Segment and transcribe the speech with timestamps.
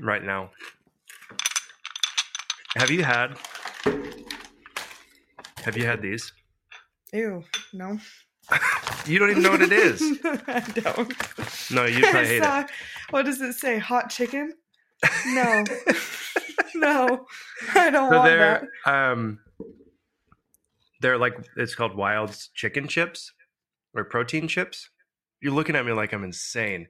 [0.00, 0.50] right now.
[2.76, 3.36] Have you had?
[5.58, 6.32] Have you had these?
[7.12, 7.98] Ew, no.
[9.06, 10.02] You don't even know what it is.
[10.48, 11.14] I don't.
[11.70, 12.70] No, you probably hate it.
[13.10, 13.78] What does it say?
[13.78, 14.52] Hot chicken?
[15.28, 15.62] No.
[16.74, 17.24] no.
[17.76, 18.92] I don't So want they're that.
[18.92, 19.38] um
[21.00, 23.32] they're like it's called Wilde's chicken chips
[23.94, 24.90] or protein chips.
[25.40, 26.88] You're looking at me like I'm insane.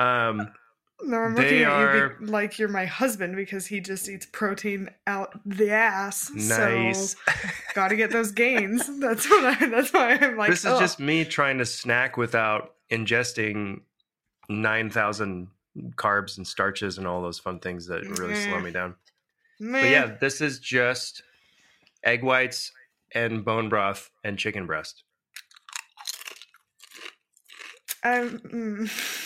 [0.00, 0.50] Um
[1.06, 4.08] No, I'm they looking at you are- be- like you're my husband because he just
[4.08, 6.30] eats protein out the ass.
[6.34, 7.12] nice.
[7.12, 7.32] So
[7.74, 8.88] gotta get those gains.
[9.00, 12.74] That's what I that's why I'm like this is just me trying to snack without
[12.90, 13.80] ingesting
[14.48, 15.48] 9000
[15.96, 18.64] carbs and starches and all those fun things that really slow Mhm.
[18.64, 18.94] me down.
[19.60, 19.80] Meh.
[19.82, 21.22] But yeah, this is just
[22.02, 22.72] egg whites
[23.12, 25.02] and bone broth and chicken breast.
[28.02, 28.90] Um, mm.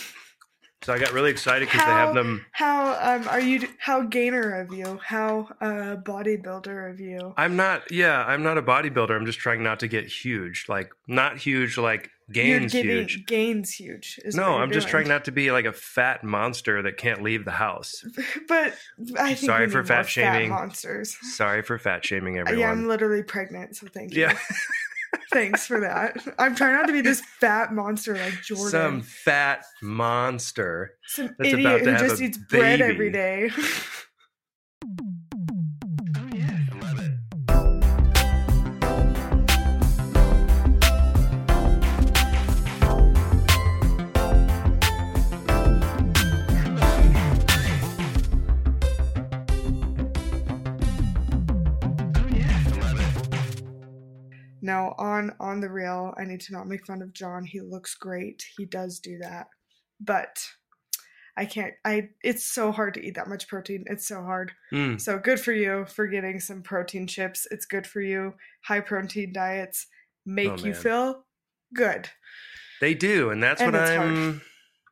[0.83, 2.47] So I got really excited because they have them.
[2.53, 3.69] How um are you?
[3.79, 4.99] How gainer of you?
[5.05, 7.35] How uh bodybuilder of you?
[7.37, 9.11] I'm not, yeah, I'm not a bodybuilder.
[9.11, 10.67] I'm just trying not to get huge.
[10.69, 13.27] Like, not huge, like gains getting huge.
[13.27, 14.21] gains huge.
[14.25, 17.45] Is No, I'm just trying not to be like a fat monster that can't leave
[17.45, 18.05] the house.
[18.49, 18.75] But
[19.19, 20.51] I think Sorry for fat shaming.
[20.51, 21.17] monsters.
[21.35, 22.61] Sorry for fat shaming everyone.
[22.61, 24.23] Yeah, I'm literally pregnant, so thank you.
[24.23, 24.39] Yeah.
[25.31, 26.17] Thanks for that.
[26.39, 28.71] I'm trying not to be this fat monster like Jordyn.
[28.71, 30.95] Some fat monster.
[31.07, 33.51] Some that's idiot about to who just eats bread every day.
[54.69, 57.45] No, on on the real, I need to not make fun of John.
[57.45, 58.39] He looks great.
[58.57, 59.47] He does do that.
[60.01, 60.35] But
[61.37, 63.85] I can't I it's so hard to eat that much protein.
[63.87, 64.53] It's so hard.
[64.73, 67.47] Mm, So good for you for getting some protein chips.
[67.51, 68.35] It's good for you.
[68.65, 69.87] High protein diets
[70.27, 71.25] make Oh, you feel
[71.75, 72.09] good.
[72.81, 73.31] they do.
[73.31, 73.83] And that's And what.
[73.89, 74.43] I'm.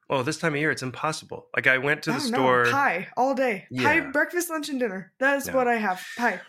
[0.09, 1.49] Well, this time of year, it's impossible.
[1.57, 2.65] Like, I went to the Oh, no, store.
[2.71, 3.67] pie all day.
[3.77, 4.11] Pie, Yeah.
[4.13, 5.13] breakfast, lunch, and dinner.
[5.19, 6.01] That is what I have.
[6.17, 6.41] Pie.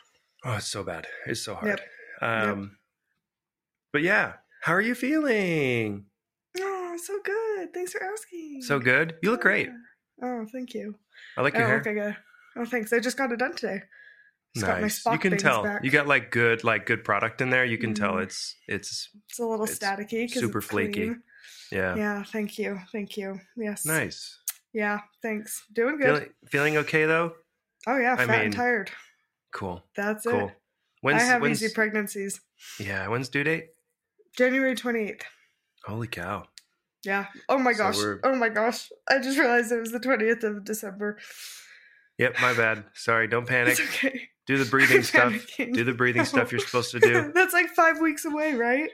[0.45, 1.07] Oh, it's so bad.
[1.25, 1.69] It's so hard.
[1.69, 1.81] Yep.
[2.21, 2.77] Um,
[3.97, 6.05] But yeah, how are you feeling?
[6.59, 7.73] Oh, so good.
[7.73, 8.61] Thanks for asking.
[8.61, 9.15] So good.
[9.23, 9.69] You look great.
[10.21, 10.93] Oh, thank you.
[11.35, 11.79] I like oh, your hair.
[11.79, 12.15] okay, good.
[12.55, 12.93] Oh, thanks.
[12.93, 13.81] I just got it done today.
[14.53, 15.03] Just got my nice.
[15.03, 15.63] You can tell.
[15.63, 15.83] back.
[15.83, 17.65] You got like good, like good product in there.
[17.65, 18.23] You can tell Mhm.
[18.25, 20.93] it's it's It's a little it's staticky super it's flaky.
[20.93, 21.23] clean.
[21.71, 22.79] yeah, Yeah, thank you.
[22.91, 23.39] Thank you.
[23.55, 23.83] Yes.
[23.83, 24.37] nice.
[24.73, 25.63] Yeah, thanks.
[25.73, 26.05] Doing good.
[26.05, 27.33] Feeling feeling okay though.
[27.87, 28.91] oh, yeah, I fat mean, and tired.
[29.51, 30.49] Cool, That's cool.
[30.49, 30.53] it.
[31.01, 32.41] When's I have when's easy pregnancies.
[32.79, 33.07] yeah?
[33.07, 33.69] When's due date?
[34.37, 35.21] January 28th.
[35.85, 36.45] Holy cow!
[37.03, 37.25] Yeah.
[37.49, 37.97] Oh my gosh.
[37.97, 38.89] we're- oh my gosh.
[39.09, 41.17] I just realized it was the 20th of December.
[42.17, 42.83] Yep, my bad.
[42.93, 43.27] Sorry.
[43.27, 43.73] Don't panic.
[43.79, 44.29] It's okay.
[44.45, 45.33] Do the breathing I'm stuff.
[45.33, 45.73] panicking.
[45.73, 47.31] Do the breathing stuff you're supposed to do.
[47.35, 48.89] That's like five weeks away, right?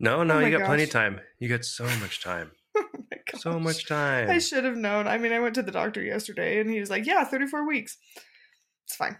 [0.00, 1.20] No, no, Oh you got plenty of time.
[1.38, 2.50] You got so much time.
[2.78, 3.40] Oh my gosh.
[3.42, 4.28] So much time.
[4.28, 5.06] I should have known.
[5.06, 7.96] I mean, I went to the doctor yesterday and he was like, yeah, 34 weeks.
[8.84, 9.16] It's fine.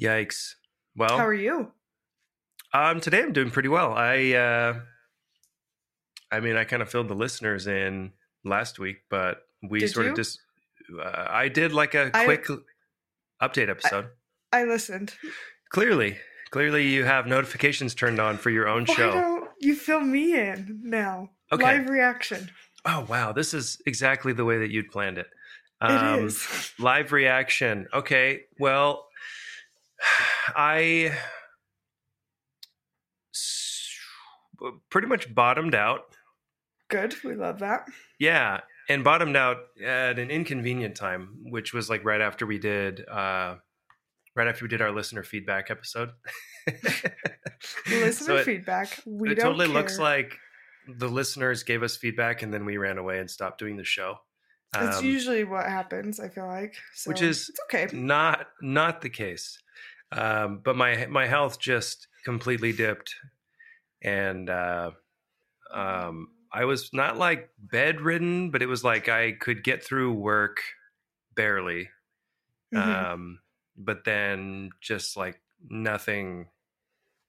[0.00, 0.54] Yikes.
[0.96, 1.72] Well, How are you?
[2.74, 3.92] Um, today I'm doing pretty well.
[3.94, 4.80] I, uh,
[6.32, 8.12] I mean, I kind of filled the listeners in
[8.44, 10.10] last week, but we Did sort you?
[10.10, 10.40] of just,
[11.00, 12.46] uh, I did like a quick
[13.40, 14.08] update episode.
[14.52, 15.14] I listened.
[15.70, 16.16] clearly,
[16.50, 19.10] clearly you have notifications turned on for your own Why show.
[19.12, 21.30] don't you fill me in now?
[21.52, 21.62] Okay.
[21.62, 22.50] Live reaction.
[22.84, 23.30] Oh, wow.
[23.32, 25.26] This is exactly the way that you'd planned it.
[25.80, 26.72] it Um, is.
[26.80, 27.86] Live reaction.
[27.94, 28.42] Okay.
[28.58, 29.06] Well,
[30.56, 31.16] I
[34.90, 36.02] pretty much bottomed out.
[36.90, 37.14] Good.
[37.24, 37.86] We love that.
[38.18, 43.06] Yeah, and bottomed out at an inconvenient time, which was like right after we did,
[43.08, 43.56] uh,
[44.36, 46.10] right after we did our listener feedback episode.
[47.88, 49.00] Listener So it- feedback.
[49.06, 49.74] We it totally care.
[49.74, 50.38] looks like
[50.86, 54.16] the listeners gave us feedback, and then we ran away and stopped doing the show.
[54.72, 56.18] That's Um, usually what happens.
[56.20, 57.88] I feel like, so which is it's okay.
[57.96, 59.58] not not the case.
[60.12, 63.14] Um, but my my health just completely dipped,
[64.04, 64.92] and uh,
[65.72, 70.58] um, I was not like bedridden, but it was like I could get through work
[71.34, 71.88] barely.
[72.72, 72.80] Mhm.
[72.80, 73.40] Um,
[73.76, 76.48] but then just like nothing,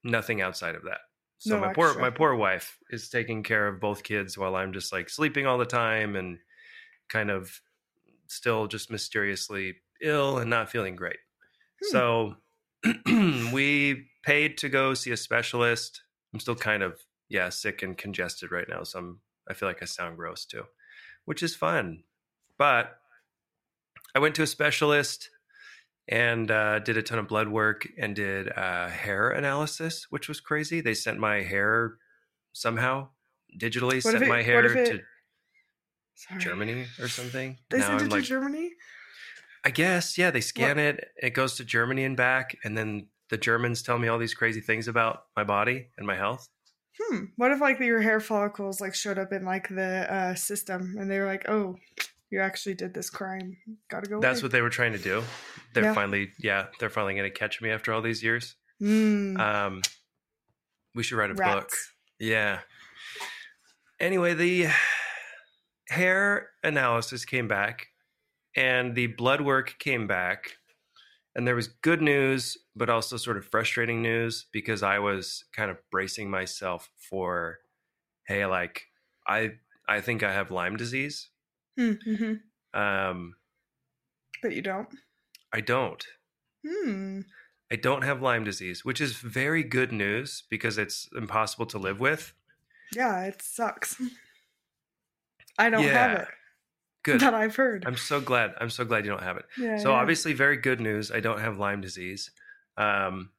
[0.04, 1.00] nothing outside of that.
[1.40, 4.74] So No my poor my poor wife is taking care of both kids while I'm
[4.74, 6.40] just like sleeping all the time and
[7.10, 7.62] kind of
[8.28, 11.20] still just mysteriously ill and not feeling great.
[11.84, 11.92] Hmm.
[11.92, 12.36] So
[13.54, 16.02] we paid to go see a specialist.
[16.36, 17.00] I'm still kind of
[17.30, 20.64] yeah sick and congested right now, so I'm I feel like I sound gross too,
[21.24, 22.04] which is fun.
[22.58, 22.98] But
[24.14, 25.30] I went to a specialist
[26.10, 30.42] and uh, did a ton of blood work and did uh, hair analysis, which was
[30.42, 30.82] crazy.
[30.82, 32.00] They sent my hair
[32.52, 33.08] somehow
[33.58, 35.00] digitally What sent it- my hair it- to
[36.16, 36.42] Sorry.
[36.42, 37.58] Germany or something.
[37.70, 38.72] They now sent I'm it like, to Germany.
[39.64, 43.38] I guess, yeah, they scan it, it goes to Germany and back, and then the
[43.38, 46.48] Germans tell me all these crazy things about my body and my health.
[47.00, 47.26] Hmm.
[47.36, 51.10] What if like your hair follicles like showed up in like the uh, system and
[51.12, 51.76] they were like, "Oh,
[52.30, 53.58] you actually did this crime.
[53.90, 54.46] Gotta go." That's away.
[54.46, 55.22] what they were trying to do.
[55.74, 55.94] They're Yeah.
[55.94, 58.56] finally, yeah, they're finally going to catch me after all these years.
[58.82, 59.82] Mm, Um,
[60.94, 61.70] we should write a book.
[62.20, 62.60] Yeah.
[64.00, 64.68] Anyway, the
[65.90, 67.88] hair analysis came back
[68.56, 70.58] and the blood work came back.
[71.36, 75.70] And there was good news, but also sort of frustrating news because I was kind
[75.70, 77.60] of bracing myself for,
[78.28, 78.84] hey, like
[79.28, 79.54] I
[79.88, 81.30] I think I have Lyme disease.
[81.78, 82.42] Hmm, mhm.
[82.74, 83.36] Um,
[84.42, 84.88] But you don't.
[85.54, 86.06] I don't.
[86.66, 87.22] Hmm.
[87.72, 92.00] I don't have Lyme disease, which is very good news because it's impossible to live
[92.00, 92.34] with.
[92.96, 94.00] Yeah, it sucks.
[95.58, 96.28] I don't have it.
[97.06, 97.22] Good.
[97.22, 97.86] That I've heard.
[97.88, 98.54] I'm so glad.
[98.60, 99.46] I'm so glad you don't have it.
[99.58, 99.96] yeah, So yeah.
[99.98, 101.12] obviously, very good news.
[101.12, 102.32] I don't have Lyme disease,
[102.78, 103.30] um,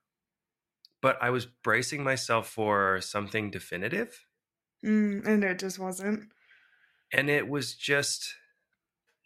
[1.03, 4.25] but I was bracing myself for something definitive,
[4.85, 6.29] Mm, and it just wasn't.
[7.13, 8.35] and it was just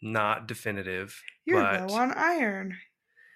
[0.01, 1.21] not definitive.
[1.45, 2.77] You're but low on iron.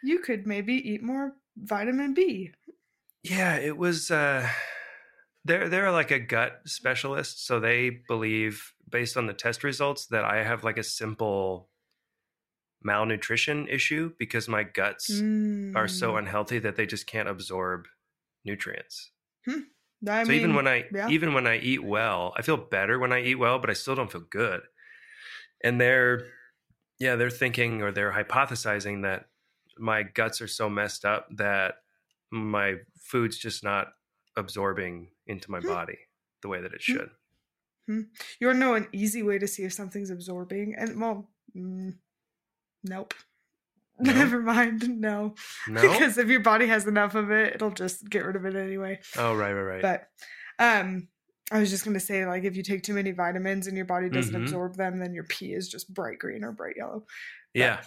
[0.04, 2.52] You could maybe eat more vitamin B.
[3.24, 4.10] yeah, it was.
[4.12, 4.48] Uh,
[5.44, 10.24] they're they're like a gut specialist, so they believe based on the test results that
[10.24, 11.70] I have like a simple
[12.82, 15.22] malnutrition issue because my guts
[15.76, 16.20] are so Mm.
[16.20, 17.88] unhealthy that they just can't absorb
[18.46, 19.12] nutrients.
[20.08, 21.10] I so mean, even when I yeah.
[21.10, 23.96] even when I eat well, I feel better when I eat well, but I still
[23.96, 24.62] don't feel good.
[25.64, 26.28] And they're
[27.00, 29.30] yeah, they're thinking or they're hypothesizing that
[29.78, 31.76] my guts are so messed up that
[32.32, 33.88] my food's just not
[34.38, 35.68] absorbing into my Hmm.
[35.68, 36.00] body
[36.42, 36.82] the way that it
[37.88, 38.02] Hmm.
[38.40, 40.76] you want to know an easy way to see if something's absorbing?
[40.78, 41.94] And well, mm,
[42.84, 43.14] nope.
[43.98, 44.12] No?
[44.12, 45.00] Never mind.
[45.00, 45.36] No.
[45.70, 45.82] No.
[45.82, 49.00] because if your body has enough of it, it'll just get rid of it anyway.
[49.18, 49.82] oh right, right, right.
[49.82, 50.10] But
[50.60, 51.08] um
[51.52, 54.10] I was just gonna say, like, if you take too many vitamins and your body
[54.10, 54.42] doesn't Mhm.
[54.44, 57.06] absorb them, then your pee is just bright green or bright yellow.
[57.54, 57.82] But- yeah.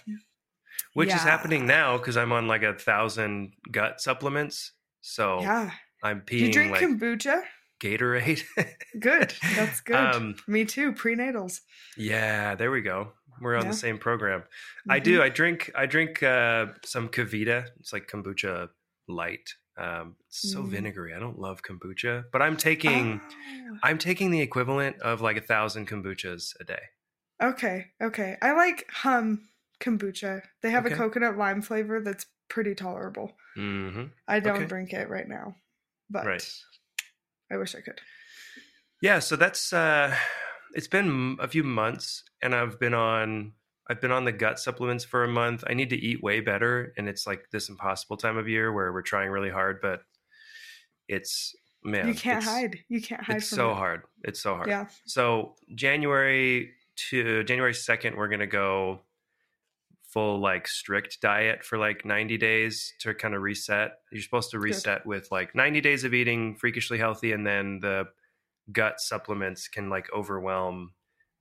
[0.94, 4.72] Which is happening now because I'm on like a thousand gut supplements.
[5.02, 5.72] So yeah.
[6.02, 7.42] I'm peeing Do you drink like kombucha?
[7.80, 8.42] Gatorade.
[8.98, 9.34] Good.
[9.56, 9.96] That's good.
[9.96, 10.92] Um, Me too.
[10.92, 11.60] Prenatals.
[11.96, 13.12] Yeah, there we go.
[13.40, 13.70] We're on Yeah.
[13.70, 14.42] the same program.
[14.88, 15.18] I do.
[15.18, 15.22] Mhm.
[15.22, 15.70] I drink.
[15.76, 17.68] I drink uh, some KeVita.
[17.78, 18.68] It's like kombucha
[19.06, 19.48] light.
[19.76, 20.70] Um, it's so Mm.
[20.70, 21.14] vinegary.
[21.14, 23.20] I don't love kombucha, but I'm taking.
[23.22, 23.78] Oh.
[23.84, 26.82] I'm taking the equivalent of like a thousand kombuchas a day.
[27.40, 28.36] Okay, okay.
[28.42, 29.48] I like Humm
[29.80, 30.42] kombucha.
[30.62, 30.94] They have Okay.
[30.94, 33.36] a coconut lime flavor that's pretty tolerable.
[33.54, 34.66] hmm I don't Okay.
[34.66, 35.54] drink it right now,
[36.10, 36.52] but Right.
[37.50, 38.00] I wish I could.
[39.02, 39.18] Yeah.
[39.20, 39.72] So that's.
[39.72, 40.14] uh
[40.74, 43.52] It's been a few months, and I've been on.
[43.90, 45.64] I've been on the gut supplements for a month.
[45.66, 48.92] I need to eat way better, and it's like this impossible time of year where
[48.92, 50.00] we're trying really hard, but
[51.08, 52.06] it's man.
[52.08, 52.78] you can't hide.
[52.90, 53.74] You can't hide it's from so it.
[53.76, 54.86] hard it's so hard Yeah.
[55.06, 56.72] so january
[57.10, 59.00] to january 2nd we're gonna go
[60.12, 64.58] full like strict diet for like 90 days to kind of reset you're supposed to
[64.58, 68.04] reset with like 90 days of eating freakishly healthy and then the
[68.72, 70.92] gut supplements can like overwhelm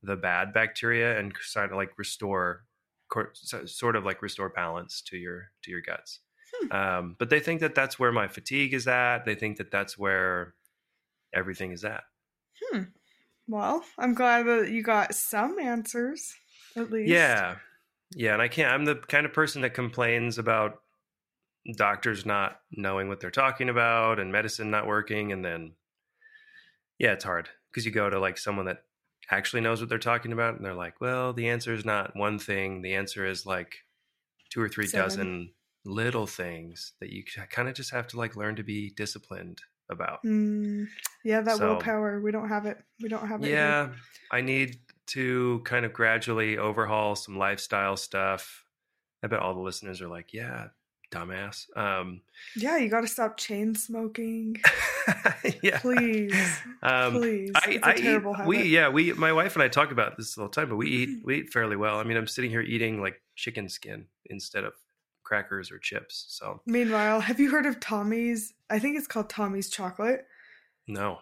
[0.03, 2.65] the bad bacteria and sort of like restore
[3.65, 6.19] sort of like restore balance to your to your guts
[6.61, 6.71] Hmm.
[6.71, 9.97] um, but they think that that's where my fatigue is at they think that that's
[9.97, 10.53] where
[11.33, 12.03] everything is at
[12.71, 12.83] Hmm.
[13.47, 16.33] Well, I'm glad that you got some answers,
[16.75, 17.09] at least.
[17.09, 17.55] Yeah.
[18.15, 18.33] Yeah.
[18.33, 20.79] And I can't, I'm the kind of person that complains about
[21.75, 25.31] doctors not knowing what they're talking about and medicine not working.
[25.31, 25.73] And then,
[26.97, 28.83] yeah, it's hard because you go to like someone that
[29.29, 32.39] actually knows what they're talking about and they're like, well, the answer is not one
[32.39, 32.81] thing.
[32.81, 33.75] The answer is like
[34.49, 35.03] two or three Seven.
[35.05, 35.53] dozen
[35.85, 39.59] little things that you kind of just have to like learn to be disciplined
[39.89, 40.19] about.
[40.25, 40.87] Mm,
[41.25, 42.21] yeah, that So- willpower.
[42.21, 42.77] We don't have it.
[43.01, 43.47] We don't have it.
[43.47, 43.55] here.
[43.55, 43.89] Yeah,
[44.31, 48.63] I need to kind of gradually overhaul some lifestyle stuff.
[49.23, 50.67] I bet all the listeners are like, "Yeah,
[51.11, 52.21] dumbass." Um,
[52.55, 54.57] Yeah, you got to stop chain smoking.
[55.63, 56.59] yeah, Please.
[56.83, 57.51] Um, Please.
[57.55, 58.47] I, it's a I terrible eat, habit.
[58.49, 60.87] we yeah we my wife and I talk about this all the time, but we
[60.89, 61.97] eat we eat fairly well.
[61.99, 64.73] I mean, I'm sitting here eating like chicken skin instead of
[65.23, 66.25] crackers or chips.
[66.29, 68.53] So Meanwhile, have you heard of Tommy's?
[68.69, 70.25] I think it's called Tommy's chocolate.
[70.87, 71.19] no.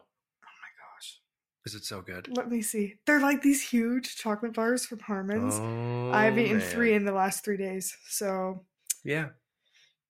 [1.66, 2.28] Is it so good?
[2.36, 2.96] Let me see.
[3.06, 5.56] They're like these huge chocolate bars from Harmon's.
[5.60, 6.68] Oh, I've eaten man.
[6.68, 7.96] three in the last three days.
[8.08, 8.62] So
[9.04, 9.30] Yeah.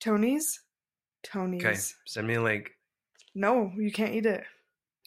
[0.02, 0.60] Tony's,
[1.24, 1.64] Tony's.
[1.66, 1.78] Okay.
[2.06, 2.72] Send me a link.
[3.34, 4.44] No, you can't eat it.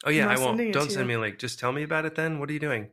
[0.05, 0.59] Oh yeah, I won't.
[0.73, 1.09] Don't send you.
[1.09, 1.39] me a link.
[1.39, 2.39] Just tell me about it then.
[2.39, 2.89] What are you doing?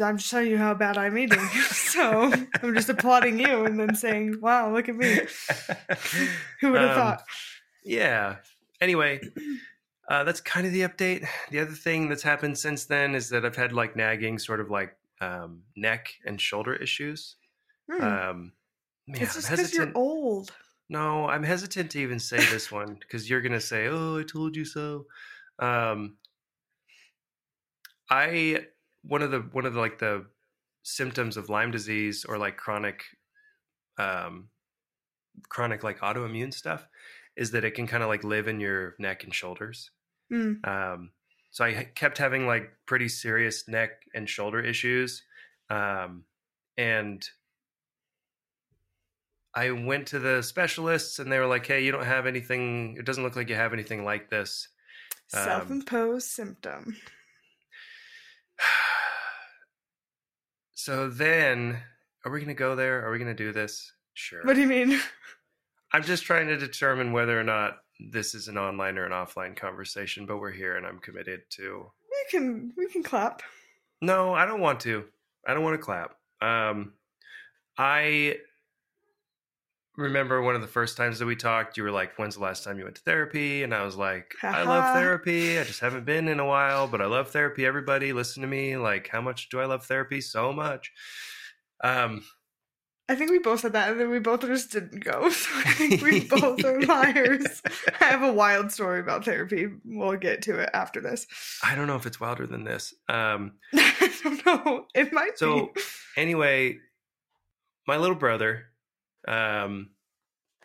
[0.00, 1.40] I'm just telling you how bad I'm eating.
[1.70, 5.06] so I'm just applauding you and then saying, "Wow, look at me."
[6.60, 7.22] Who would have Um, thought?
[7.84, 8.36] Yeah.
[8.80, 9.20] Anyway,
[10.08, 11.26] uh, that's kind of the update.
[11.50, 14.70] The other thing that's happened since then is that I've had like nagging, sort of
[14.70, 17.36] like um, neck and shoulder issues.
[17.90, 18.02] Hmm.
[18.02, 18.52] Um,
[19.06, 20.50] man, it's I'm just because you're old.
[20.88, 24.56] No, I'm hesitant to even say this one because you're gonna say, "Oh, I told
[24.56, 25.04] you so."
[25.58, 26.16] Um,
[28.10, 28.64] I
[29.02, 30.24] one of the one of the like the
[30.84, 33.04] symptoms of Lyme disease or like chronic,
[33.98, 34.48] um,
[35.50, 36.88] chronic like autoimmune stuff
[37.36, 39.90] is that it can kind of like live in your neck and shoulders.
[40.30, 40.54] Hmm.
[40.64, 41.10] Um,
[41.50, 45.22] so I kept having like pretty serious neck and shoulder issues.
[45.70, 46.24] Um,
[46.76, 47.26] and
[49.54, 52.96] I went to the specialists and they were like, Hey, you don't have anything.
[52.98, 54.68] It doesn't look like you have anything like this.
[55.34, 56.96] Um, Self-imposed symptom.
[60.74, 61.78] so then
[62.24, 63.06] are we going to go there?
[63.06, 63.92] Are we going to do this?
[64.14, 64.42] Sure.
[64.42, 64.98] What do you mean?
[65.92, 69.56] I'm just trying to determine whether or not this is an online or an offline
[69.56, 73.42] conversation, but we're here and I'm committed to We can we can clap.
[74.00, 75.04] No, I don't want to.
[75.46, 76.16] I don't want to clap.
[76.40, 76.92] Um,
[77.76, 78.36] I
[79.96, 82.62] remember one of the first times that we talked, you were like, When's the last
[82.62, 83.64] time you went to therapy?
[83.64, 85.58] And I was like, I love therapy.
[85.58, 87.66] I just haven't been in a while, but I love therapy.
[87.66, 88.76] Everybody listen to me.
[88.76, 90.20] Like, how much do I love therapy?
[90.20, 90.92] So much.
[91.82, 92.22] Um,
[93.10, 95.30] I think we both said that, and then we both just didn't go.
[95.32, 97.62] So I think we both are liars.
[98.00, 99.68] I have a wild story about therapy.
[99.84, 101.26] We'll get to it after this.
[101.62, 102.92] I don't know if it's wilder than this.
[103.08, 104.86] Um, I don't know.
[104.94, 105.80] It might be So be.
[106.18, 106.78] anyway,
[107.86, 108.66] my little brother
[109.26, 109.90] um,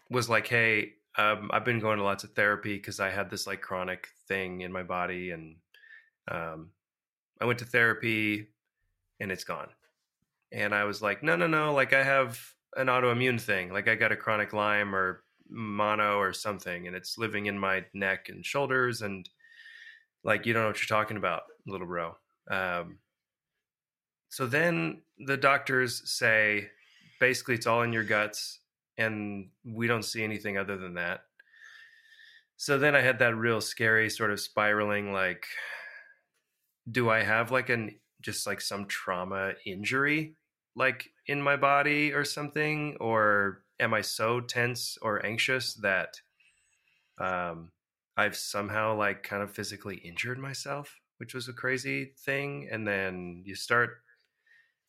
[0.09, 3.47] was like, "Hey, um, I've been going to lots of therapy because I had this
[3.47, 5.55] like chronic thing in my body, and
[6.29, 6.71] um,
[7.39, 8.49] I went to therapy,
[9.21, 9.69] and it's gone."
[10.53, 11.73] And I was like, "No, no, no!
[11.73, 12.39] Like I have
[12.77, 13.73] an autoimmune thing.
[13.73, 17.85] Like I got a chronic Lyme or mono or something, and it's living in my
[17.93, 19.27] neck and shoulders, and
[20.23, 22.15] like you don't know what you're talking about, little bro."
[22.49, 22.99] Um,
[24.29, 26.69] so then the doctors say
[27.19, 28.59] basically it's all in your guts
[28.97, 31.21] and we don't see anything other than that.
[32.57, 35.45] So then I had that real scary sort of spiraling like
[36.91, 40.35] do I have like an just like some trauma injury
[40.75, 46.21] like in my body or something or am I so tense or anxious that
[47.19, 47.71] um
[48.15, 53.41] I've somehow like kind of physically injured myself, which was a crazy thing and then
[53.45, 53.97] you start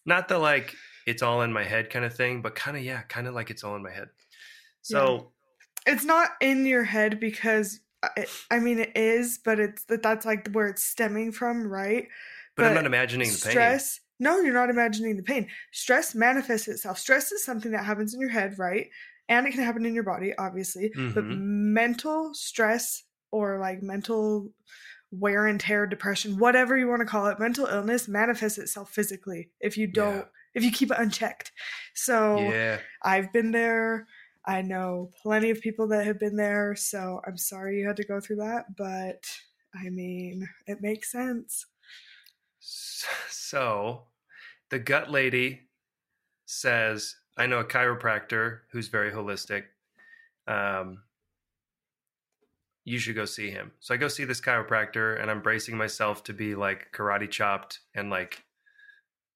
[0.06, 0.74] not the like
[1.06, 3.50] it's all in my head kind of thing, but kind of yeah, kind of like
[3.50, 4.08] it's all in my head.
[4.82, 5.32] So
[5.86, 10.26] It's not in your head because I, I mean it is, but it's that that's
[10.26, 12.08] like where it's stemming from, right?
[12.56, 13.50] but, I'm not imagining the pain.
[13.52, 14.00] Stress.
[14.20, 15.48] No, you're not imagining the pain.
[15.72, 16.98] Stress manifests itself.
[16.98, 18.88] Stress is something that happens in your head, right?
[19.28, 20.90] And it can happen in your body, obviously.
[20.94, 21.38] But Mhm.
[21.38, 24.52] mental stress or like mental
[25.10, 29.50] wear and tear, depression, whatever you want to call it, mental illness manifests itself physically
[29.60, 30.24] if you don't, Yeah.
[30.54, 31.52] if you keep it unchecked.
[31.94, 32.80] So Yeah.
[33.02, 34.06] I've been there.
[34.44, 36.74] I know plenty of people that have been there.
[36.76, 38.76] So I'm sorry you had to go through that.
[38.76, 39.24] But
[39.74, 41.64] I mean, it makes sense.
[42.64, 44.04] So
[44.70, 45.68] the gut lady
[46.46, 49.64] says, I know a chiropractor who's very holistic.
[50.46, 51.02] Um,
[52.84, 53.72] you should go see him.
[53.80, 57.80] So I go see this chiropractor and I'm bracing myself to be like karate chopped
[57.94, 58.42] and like,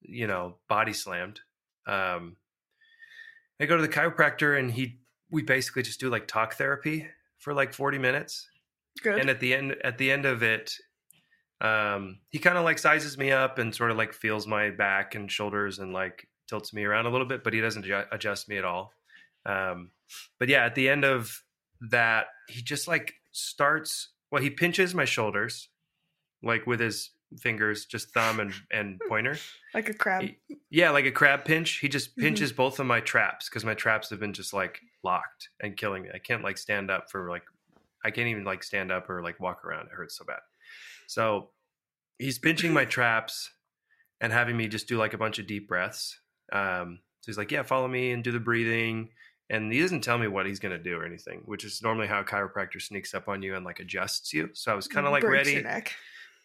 [0.00, 1.40] you know, body slammed.
[1.86, 2.36] Um,
[3.60, 7.08] I go to the chiropractor and he, we basically just do like talk therapy
[7.38, 8.48] for like 40 minutes
[9.02, 9.18] Good.
[9.18, 10.74] and at the end at the end of it
[11.60, 15.14] um he kind of like sizes me up and sort of like feels my back
[15.16, 18.48] and shoulders and like tilts me around a little bit but he doesn't adju- adjust
[18.48, 18.92] me at all.
[19.44, 19.90] Um
[20.38, 21.42] but yeah at the end of
[21.90, 25.68] that he just like starts well he pinches my shoulders
[26.42, 27.10] like with his
[27.40, 29.36] fingers just thumb and and pointer.
[29.74, 30.22] Like a crab.
[30.22, 30.38] He-
[30.70, 31.78] yeah like a crab pinch.
[31.80, 32.22] He just Mhm.
[32.22, 36.04] pinches both of my traps because my traps have been just like locked and killing
[36.04, 36.10] me.
[36.14, 37.42] I can't like stand up for like
[38.04, 39.86] i can't even like stand up or like walk around.
[39.86, 40.38] It hurts so bad
[41.08, 41.48] so
[42.20, 43.50] he's pinching my traps
[44.20, 46.20] and having me just do like a bunch of deep breaths
[46.52, 49.08] um so he's like yeah follow me and do the breathing
[49.50, 52.06] and he doesn't tell me what he's going to do or anything which is normally
[52.06, 55.06] how a chiropractor sneaks up on you and like adjusts you so i was kind
[55.06, 55.94] of like Breaks ready Your neck.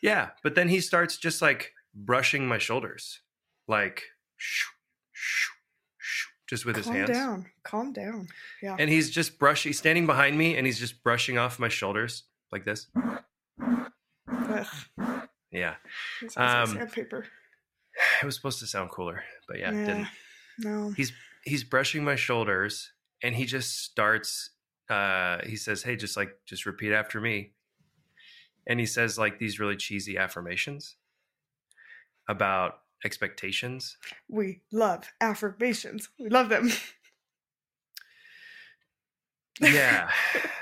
[0.02, 3.22] Yeah, but then he starts just like brushing my shoulders,
[3.70, 4.04] like
[4.36, 4.68] shoo,
[5.14, 5.54] shoo,
[5.98, 7.10] shoo, just with his hands.
[7.10, 7.46] Calm down.
[7.64, 8.28] Calm down.
[8.62, 8.76] Yeah.
[8.78, 12.24] And he's just brushing, he's standing behind me, and he's just brushing off my shoulders
[12.52, 12.88] like this.
[14.34, 15.28] Ugh.
[15.52, 15.76] Yeah,
[16.36, 17.26] like Um, sandpaper.
[18.22, 20.08] it was supposed to sound cooler, but yeah, it didn't.
[20.60, 20.92] No.
[20.92, 21.14] He's
[21.44, 24.50] he's brushing my shoulders, and he just starts.
[24.90, 27.54] uh He says, "Hey, just like just repeat after me,"
[28.68, 30.96] and he says like these really cheesy affirmations
[32.28, 33.98] about expectations.
[34.30, 36.10] We love affirmations.
[36.20, 36.72] We love them.
[39.62, 40.10] Yeah.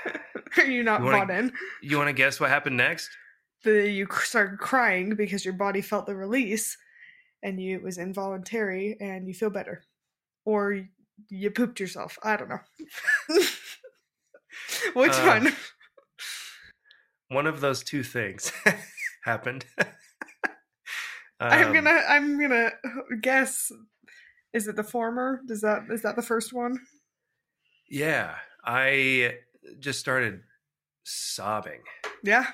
[0.58, 1.52] Are you not You wanna- bought in?
[1.80, 3.08] you want to guess what happened next?
[3.64, 6.76] The, you started crying because your body felt the release
[7.42, 9.82] and you, it was involuntary and you feel better.
[10.44, 10.84] Or
[11.28, 12.18] you pooped yourself.
[12.22, 12.60] I don't know.
[14.94, 15.56] Which Uh, one?
[17.28, 18.52] One of those two things
[19.24, 19.64] happened.
[21.40, 22.70] I'm Um, gonna I'm gonna
[23.22, 23.72] guess
[24.52, 25.40] is it the former?
[25.46, 26.78] Does that is that the first one?
[27.88, 29.38] Yeah, I
[29.80, 30.42] just started
[31.04, 31.80] sobbing,
[32.22, 32.46] Yeah.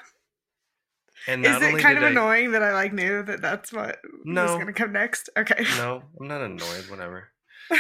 [1.27, 4.23] And Is it kind of I- annoying that I like knew that that's what was
[4.25, 4.47] No.
[4.59, 5.29] gonna come next?
[5.37, 5.65] Okay.
[5.79, 6.89] No, I'm not annoyed.
[6.89, 7.29] Whatever.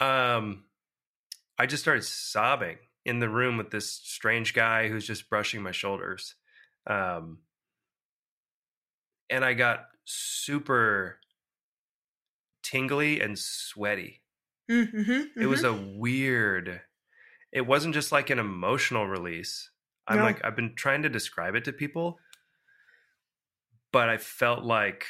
[0.00, 0.62] Um,
[1.58, 5.72] I just started sobbing in the room with this strange guy who's just brushing my
[5.72, 6.36] shoulders.
[6.86, 7.38] Um,
[9.28, 11.18] and I got super
[12.62, 14.22] tingly and sweaty.
[14.70, 16.80] mm-hmm, It was a weird.
[17.52, 19.70] It wasn't just like an emotional release.
[20.08, 20.24] I'm No.
[20.24, 22.18] like I've been trying to describe it to people,
[23.92, 25.04] but I felt like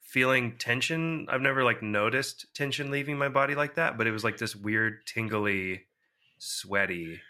[0.00, 1.26] feeling tension.
[1.28, 4.56] I've never like noticed tension leaving my body like that, but it was like this
[4.56, 5.82] weird tingly,
[6.38, 7.20] sweaty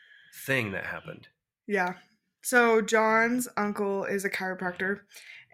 [0.47, 1.29] thing that happened.
[1.67, 1.95] Yeah.
[2.43, 5.01] So John's uncle is a chiropractor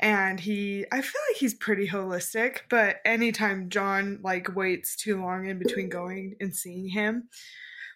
[0.00, 5.46] and he I feel like he's pretty holistic, but anytime John like waits too long
[5.46, 7.28] in between going and seeing him,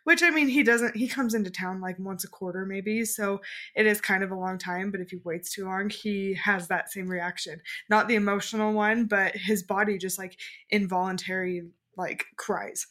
[0.04, 3.40] which I mean he doesn't he comes into town like once a quarter maybe, so
[3.75, 6.69] it is kind of a long time, but if he waits too long, he has
[6.69, 7.60] that same reaction.
[7.90, 10.38] Not the emotional one, but his body just like
[10.71, 11.62] involuntary
[11.97, 12.86] like cries.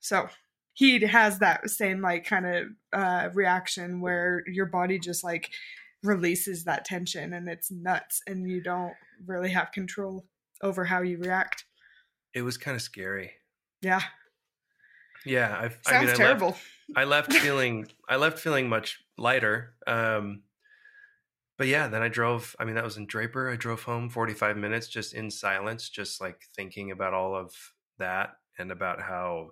[0.00, 0.28] So
[0.74, 5.50] he has that same like kind of uh, reaction where your body just like
[6.02, 8.92] releases that tension and it's nuts and you don't
[9.26, 10.26] really have control
[10.62, 11.64] over how you react.
[12.34, 13.32] It was kind of scary.
[13.80, 14.02] Yeah,
[15.24, 16.48] Yeah, I, I sounds mean, I terrible.
[16.48, 16.62] Left,
[16.96, 19.74] I left feeling I left feeling much lighter.
[19.86, 20.42] Um,
[21.56, 22.56] but yeah, then I drove.
[22.58, 23.50] I mean, that was in Draper.
[23.50, 27.54] I drove home 45 minutes just in silence, just like thinking about all of
[27.98, 29.50] that and about how,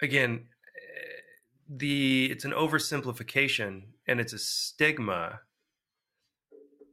[0.00, 1.20] again, eh,
[1.68, 5.40] the it's an oversimplification and it's a stigma.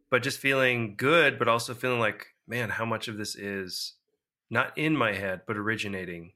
[0.10, 3.96] But just feeling good, but also feeling like, man, how much of this is
[4.50, 6.34] not in my head, but originating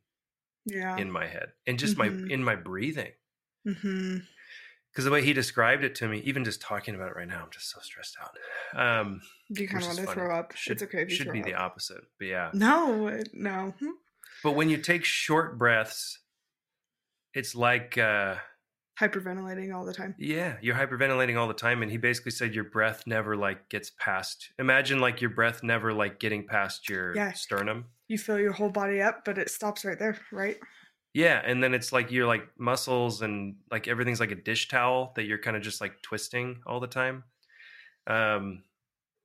[0.65, 0.97] yeah.
[0.97, 2.27] in my head and just Mhm.
[2.27, 3.11] my in my breathing
[3.65, 4.17] hmm
[4.91, 7.43] because the way he described it to me even just talking about it right now
[7.43, 8.35] i'm just so stressed out
[8.79, 10.15] um Do you kind of want to funny.
[10.15, 10.55] throw up?
[10.55, 13.73] should, it's okay if you should be the opposite but yeah No, no.
[14.43, 16.19] but when you take short breaths
[17.33, 18.35] it's like uh
[18.99, 20.15] Hyperventilating all the time.
[20.17, 23.91] yeah you're hyperventilating all the time and he basically said your breath never like gets
[23.91, 27.31] past imagine like your breath never like getting past your Yeah.
[27.33, 30.57] sternum You fill your whole body up, but it stops right there, right?
[31.13, 35.12] Yeah, and then it's like you're like muscles and like everything's like a dish towel
[35.15, 37.23] that you're kind of just like twisting all the time.
[38.07, 38.63] Um,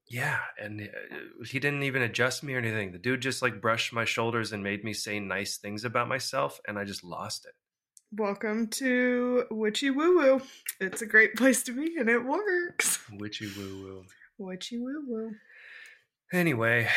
[0.09, 2.93] yeah, and uh, he didn't even adjust me or anything.
[2.93, 6.61] The dude just like brushed my shoulders and made me say nice things about myself,
[6.69, 7.55] and I just lost it.
[8.17, 10.43] Welcome to Witchy Woo Woo.
[10.81, 13.01] It's a great place to be, and it works.
[13.13, 14.05] Witchy woo woo.
[14.39, 15.33] Witchy Woo Woo.
[16.33, 16.89] Anyway,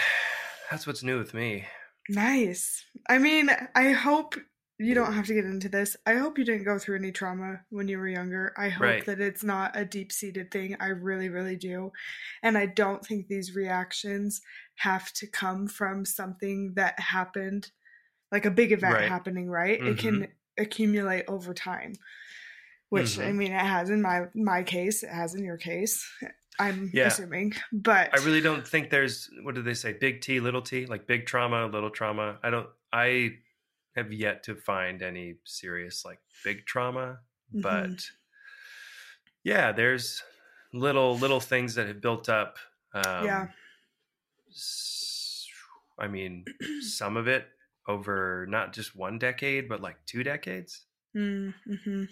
[0.70, 1.66] that's what's new with me.
[2.08, 2.86] Nice.
[3.10, 4.36] I mean, I hope
[4.78, 5.98] you don't have to get into this.
[6.06, 8.54] I hope you didn't go through any trauma when you were younger.
[8.56, 9.06] I hope Right.
[9.08, 10.78] that it's not a deep seated thing.
[10.80, 11.92] I really, really do.
[12.44, 14.40] And I don't think these reactions
[14.76, 17.72] have to come from something that happened,
[18.32, 19.10] like a big event Right.
[19.10, 19.82] happening, right?
[19.82, 20.32] It can mm-hmm.
[20.58, 21.93] Accumulate over time.
[22.89, 23.36] Which I Mhm.
[23.36, 25.04] mean, it has in my my case.
[25.04, 26.10] It has in your case.
[26.60, 27.08] I'm Yeah.
[27.08, 29.93] assuming, but I really don't think there's what do they say?
[29.93, 32.39] Big T, little T, like big trauma, little trauma.
[32.41, 32.70] I don't.
[32.91, 33.38] I
[33.96, 37.20] have yet to find any serious like big trauma,
[37.54, 37.62] Mhm.
[37.62, 38.10] but
[39.43, 40.24] yeah, there's
[40.74, 42.58] little little things that have built up.
[42.93, 43.48] Um, Yeah.
[46.00, 46.46] i mean,
[46.82, 47.48] some of it
[47.88, 50.86] over not just one decade, but like two decades.
[51.15, 52.04] Mm-hmm.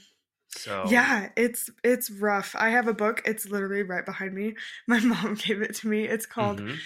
[0.49, 2.55] So Yeah, it's it's rough.
[2.57, 3.21] I have a book.
[3.25, 4.55] It's literally right behind me.
[4.87, 6.05] My mom gave it to me.
[6.05, 6.59] It's called.
[6.61, 6.77] Mhm.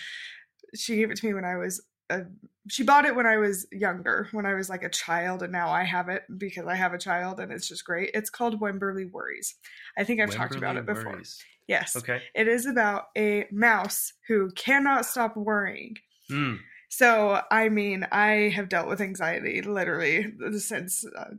[0.76, 1.82] She gave it to me when I was.
[2.12, 2.22] A,
[2.68, 5.70] she bought it when I was younger, when I was like a child, and now
[5.70, 8.10] I have it because I have a child, and it's just great.
[8.16, 9.56] It's called Wemberly Worries.
[9.96, 11.12] I think I've talked about it before.
[11.14, 11.40] Worries.
[11.68, 12.20] Yes, Okay.
[12.34, 15.98] it is about a mouse who cannot stop worrying.
[16.28, 16.56] Hmm.
[16.90, 21.30] So, I mean, I have dealt with anxiety literally since uh,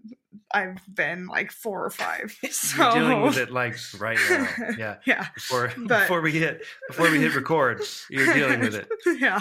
[0.52, 2.36] I've been like four or five.
[2.50, 4.48] So, You're dealing with it like right now.
[4.78, 4.96] Yeah.
[5.06, 5.26] yeah.
[5.34, 8.88] Before But- before we hit before we hit record, you're dealing with it.
[9.18, 9.40] yeah.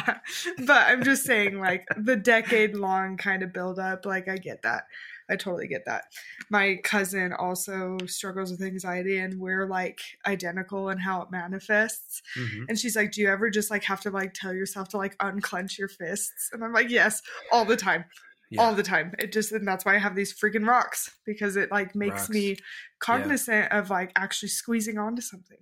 [0.57, 4.63] But I'm just saying, like, the decade long kind of build up, like, I get
[4.63, 4.85] that.
[5.29, 6.05] I totally get that.
[6.49, 12.21] My cousin also struggles with anxiety, and we're like identical in how it manifests.
[12.37, 12.65] Mhm.
[12.69, 15.15] And she's like, Do you ever just like have to like tell yourself to like
[15.19, 16.49] unclench your fists?
[16.53, 18.05] And I'm like, Yes, all the time.
[18.51, 18.61] Yeah.
[18.63, 19.13] All the time.
[19.19, 22.29] It just, and that's why I have these freaking rocks because it like makes Rocks.
[22.31, 22.57] me
[22.99, 25.59] cognizant of like actually squeezing onto something.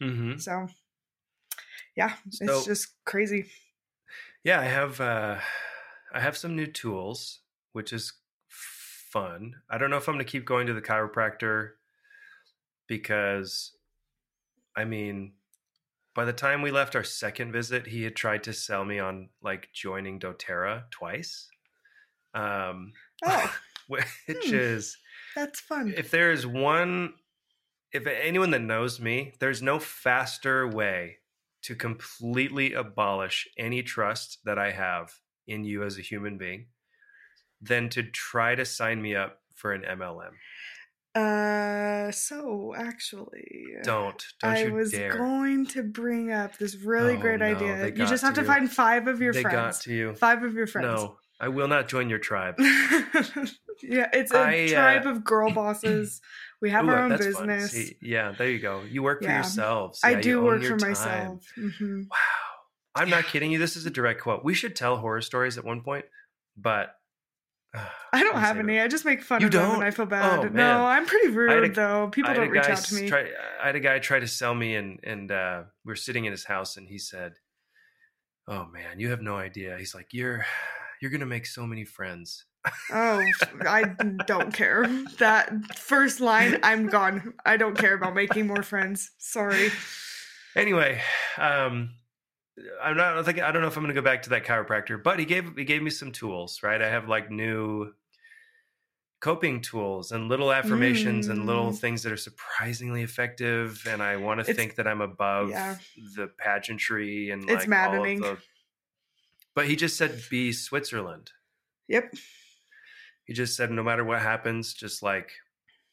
[0.00, 0.40] Mhm.
[0.40, 0.66] So,
[1.96, 3.50] yeah, So- it's just crazy.
[4.42, 5.38] Yeah, I have uh
[6.14, 7.40] I have some new tools,
[7.72, 8.12] which is
[9.12, 9.54] fun.
[9.68, 11.70] I don't know if I'm going to keep going to the chiropractor
[12.86, 13.72] because
[14.76, 15.32] I mean,
[16.14, 19.28] by the time we left our second visit, he had tried to sell me on
[19.42, 21.48] like joining doTERRA twice.
[22.34, 22.92] Um
[23.24, 23.54] Oh,
[23.88, 24.54] which Hmm.
[24.54, 24.96] is
[25.36, 25.92] that's fun.
[25.96, 27.14] if there is one
[27.92, 31.16] if anyone that knows me there's no faster way
[31.62, 35.12] to completely abolish any trust that i have
[35.46, 36.66] in you as a human being
[37.60, 40.40] than to try to sign me up for an mlm
[41.14, 47.16] Uh, so actually, don't don't I you was dare going to bring up this really
[47.16, 47.92] Oh, great no, idea.
[47.96, 48.46] You just have to you.
[48.46, 49.82] find five of your they got friends.
[49.82, 51.02] to you Five of your friends.
[51.02, 52.56] no i will not join your tribe
[53.82, 56.20] yeah, it's a I, uh, tribe of girl bosses.
[56.60, 57.72] We have Ooh, our own business.
[57.72, 60.64] See, yeah there you go you work for yourselves I Yeah, you do own work
[60.64, 60.76] for time.
[60.76, 61.44] myself.
[61.56, 62.16] hmm Wow.
[62.96, 63.58] I'm not kidding you.
[63.58, 64.44] This is a direct quote.
[64.44, 66.06] We should tell horror stories at one point,
[66.56, 66.99] but
[68.12, 68.80] I don't have any.
[68.80, 69.84] I just make fun You of them and?
[69.84, 70.40] I feel bad.
[70.40, 70.84] Oh, no.
[70.84, 72.08] I'm pretty rude a- though.
[72.08, 73.08] People don't reach out to me.
[73.08, 73.30] Try,
[73.62, 76.32] I had a guy try to sell me, and and uh, we are sitting in
[76.32, 77.34] his house, and he said,
[78.48, 80.44] "Oh man, you have no idea." He's like, "You're
[81.00, 82.44] you're gonna make so many friends."
[82.92, 83.24] Oh,
[83.66, 83.84] I
[84.26, 84.86] don't care.
[85.18, 87.32] That first line, I'm gone.
[87.46, 89.12] I don't care about making more friends.
[89.18, 89.70] Sorry.
[90.54, 91.00] Anyway,
[91.38, 91.94] um,
[92.82, 93.12] I'm not.
[93.12, 95.18] I don't think I don't know if I'm gonna go back to that chiropractor, but
[95.18, 96.62] he gave he gave me some tools.
[96.62, 97.92] Right, I have like new
[99.20, 101.78] coping tools and little affirmations and little Mm.
[101.78, 103.86] things that are surprisingly effective.
[103.86, 105.76] And I want to It's- think that I'm above yeah.
[106.16, 108.22] the pageantry and It's like maddening.
[108.24, 108.44] All of the,
[109.54, 111.32] but he just said, "Be Switzerland."
[111.88, 112.14] Yep.
[113.24, 115.32] He just said, no matter what happens, just like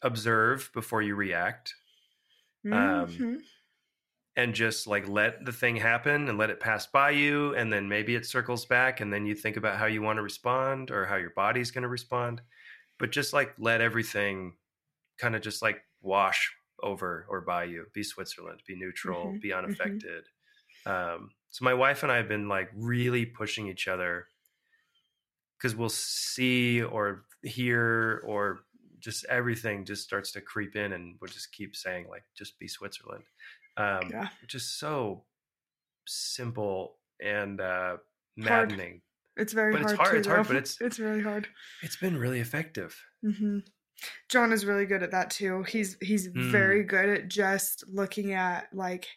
[0.02, 1.74] observe before you react.
[2.66, 2.72] Um,
[3.08, 3.42] Mhm.
[4.38, 7.90] And just like let the thing happen and let it pass by you and then
[7.90, 11.08] maybe it circles back and then you think about how you want to respond or
[11.08, 12.42] how your body's going to respond.
[13.00, 14.58] But just like let everything
[15.20, 17.88] kind of just like wash over or by you.
[17.94, 19.58] Be switzerland be neutral Mhm, be mhm.
[19.60, 20.26] unaffected.
[20.86, 24.28] Um, so my wife and i have been like really pushing each other
[25.58, 28.60] because we'll see or hear or
[29.00, 32.68] just everything just starts to creep in and we'll just keep saying like just be
[32.68, 33.24] switzerland
[33.78, 34.30] um, Yeah.
[34.54, 35.24] is so
[36.08, 37.98] simple and uh,
[38.44, 38.70] Hard.
[38.72, 39.02] maddening
[39.36, 40.00] It's very but it's hard.
[40.00, 40.48] hard- too, it's hard, though.
[40.50, 41.48] but it's- it's really hard.
[41.84, 43.60] it's been really effective Mm-hmm.
[44.30, 45.64] John is really good at that too.
[45.64, 46.52] He's he's Hmm.
[46.52, 49.08] very good at just looking at like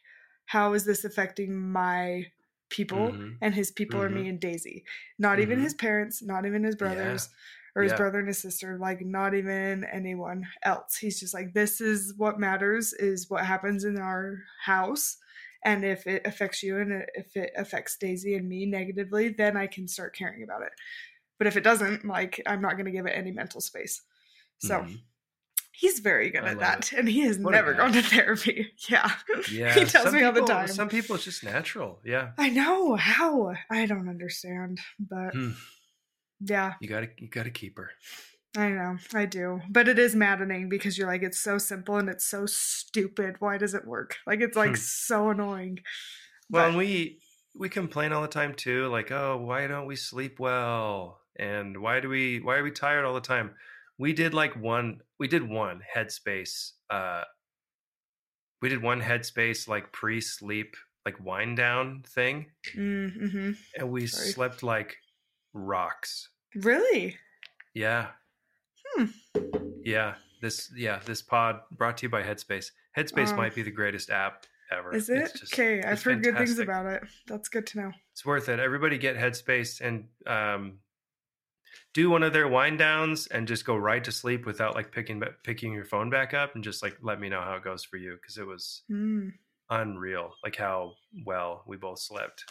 [0.46, 2.24] how is this affecting my
[2.70, 3.36] people Mhm.
[3.42, 4.84] and his people are me and Daisy.
[5.18, 5.64] Not even Mhm.
[5.64, 7.28] his parents, not even his brothers
[7.76, 7.96] or his Yeah.
[7.96, 10.96] brother and his sister, like not even anyone else.
[10.96, 15.16] He's just like this is what matters is what happens in our house.
[15.64, 19.66] And if it affects you and if it affects Daisy and me negatively, then I
[19.66, 20.72] can start caring about it.
[21.38, 24.02] But if it doesn't, like I'm not going to give it any mental space.
[24.58, 25.02] So Mhm.
[25.72, 28.72] he's very good I at that, and he has What never gone to therapy.
[28.88, 29.10] Yeah,
[29.46, 30.68] yeah he tells some me all the time.
[30.68, 33.54] some people it's just natural yeah I know how.
[33.70, 35.50] I don't understand, but Hmm.
[36.40, 37.90] Yeah, you gotta you gotta keep her
[38.56, 39.60] I know I do.
[39.70, 43.36] But it is maddening because you're like, it's so simple and it's so stupid.
[43.38, 44.16] Why does it work?
[44.26, 44.74] Like it's like Hmm.
[44.74, 45.78] so annoying.
[46.50, 47.20] Well, But- and we
[47.54, 51.20] we complain all the time too, like, oh, why don't we sleep well?
[51.38, 53.54] And why do we why are we tired all the time?
[53.98, 57.22] We did like one we did one headspace uh
[58.62, 60.74] we did one headspace like pre-sleep
[61.06, 63.52] like wind down thing Mm-hmm.
[63.78, 64.32] and we Sorry.
[64.32, 64.96] slept like
[65.52, 66.28] rocks.
[66.54, 67.16] Really?
[67.74, 68.08] Yeah.
[68.94, 69.06] Hmm.
[69.82, 70.14] Yeah.
[70.42, 72.70] This yeah, this pod brought to you by Headspace.
[72.96, 73.36] Headspace Oh.
[73.36, 74.94] might be the greatest app ever.
[74.94, 75.32] Is it?
[75.36, 77.02] just- Okay, I've heard good things about it.
[77.26, 77.92] That's good to know.
[78.12, 78.58] It's worth it.
[78.58, 80.78] Everybody get Headspace and um,
[81.92, 85.22] do one of their wind downs and just go right to sleep without like picking
[85.44, 87.96] picking your phone back up and just like let me know how it goes for
[87.98, 89.32] you because it was Mm,
[89.70, 90.94] unreal like how
[91.26, 92.44] well we both slept.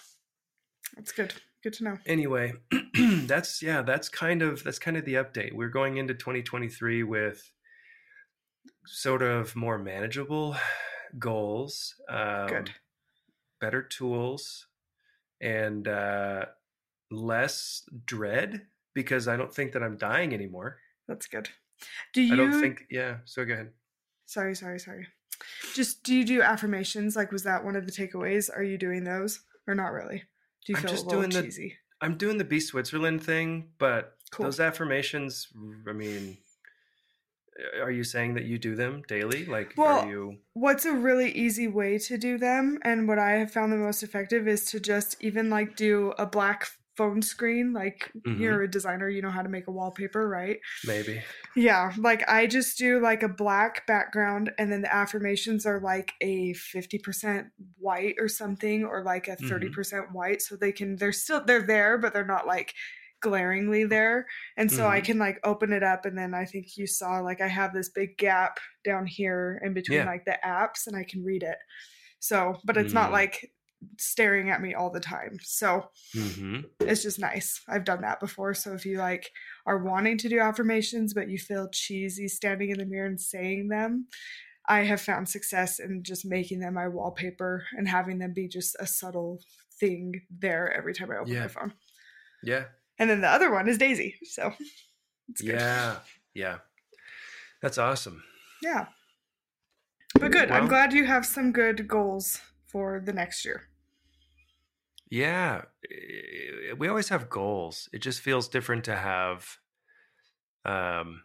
[0.95, 1.33] That's good.
[1.63, 1.97] Good to know.
[2.05, 2.53] Anyway,
[3.25, 5.53] that's yeah, that's kind of that's kind of the update.
[5.53, 7.51] We're going into 2023 with
[8.85, 10.55] sort of more manageable
[11.17, 12.71] goals, um, Good.
[13.59, 14.67] better tools,
[15.41, 16.45] and uh,
[17.11, 18.61] less dread
[18.93, 20.77] because I don't think that I'm dying anymore.
[21.07, 21.49] That's good.
[22.13, 22.33] Do you?
[22.33, 22.85] I don't think.
[22.89, 23.17] Yeah.
[23.25, 23.71] So go ahead.
[24.25, 25.07] Sorry, sorry, sorry.
[25.73, 27.15] Just do you do affirmations?
[27.15, 28.49] Like, was that one of the takeaways?
[28.53, 30.23] Are you doing those or not really?
[30.65, 31.77] Do you I'm feel just a little doing the- cheesy?
[32.01, 34.45] I'm doing the Be Switzerland thing, but Cool.
[34.45, 35.47] those affirmations.
[35.87, 36.37] I mean,
[37.81, 39.45] are you saying that you do them daily?
[39.45, 40.37] Like, Well, are you?
[40.53, 44.01] What's a really easy way to do them, and what I have found the most
[44.03, 46.67] effective is to just even like do a black
[46.99, 47.71] phone screen.
[47.73, 48.39] Like Mhm.
[48.41, 50.59] you're a designer, you know how to make a wallpaper, right?
[50.85, 51.23] Maybe.
[51.55, 56.11] Yeah, like I just do like a black background and then the affirmations are like
[56.21, 59.47] a 50% white or something or like a Mhm.
[59.49, 62.73] 30% white so they can they're still they're there but they're not like
[63.21, 64.25] glaringly there.
[64.57, 65.05] And so I Mhm.
[65.05, 67.89] can like open it up and then I think you saw like I have this
[67.89, 70.05] big gap down here in between Yeah.
[70.05, 71.57] like the apps and I can read it.
[72.19, 73.13] So, but it's not Mm.
[73.13, 73.51] like
[73.97, 75.37] staring at me all the time.
[75.43, 77.61] So, hmm it's just nice.
[77.67, 78.53] I've done that before.
[78.53, 79.29] So if you like
[79.65, 83.67] are wanting to do affirmations but you feel cheesy standing in the mirror and saying
[83.69, 84.07] them,
[84.67, 88.75] I have found success in just making them my wallpaper and having them be just
[88.79, 89.39] a subtle
[89.79, 91.41] thing there every time I open Yeah.
[91.41, 91.73] my phone.
[92.43, 92.65] Yeah.
[92.97, 94.15] And then the other one is Daisy.
[94.23, 94.53] So
[95.29, 95.51] it's good.
[95.55, 95.99] Yeah.
[96.33, 96.57] Yeah.
[97.61, 98.23] That's awesome.
[98.61, 98.87] Yeah.
[100.19, 100.49] But good.
[100.51, 103.69] I'm glad you have some good goals for the next year.
[105.09, 105.63] Yeah.
[105.91, 107.89] eh, We always have goals.
[107.93, 109.57] It just feels different to have.
[110.65, 111.23] Um,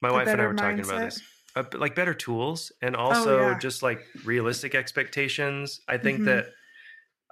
[0.00, 1.22] my A wife and I were talking about this.
[1.54, 3.58] Uh, like better tools and also Oh, yeah.
[3.58, 5.80] just like realistic expectations.
[5.86, 6.24] I think Mhm.
[6.24, 6.46] that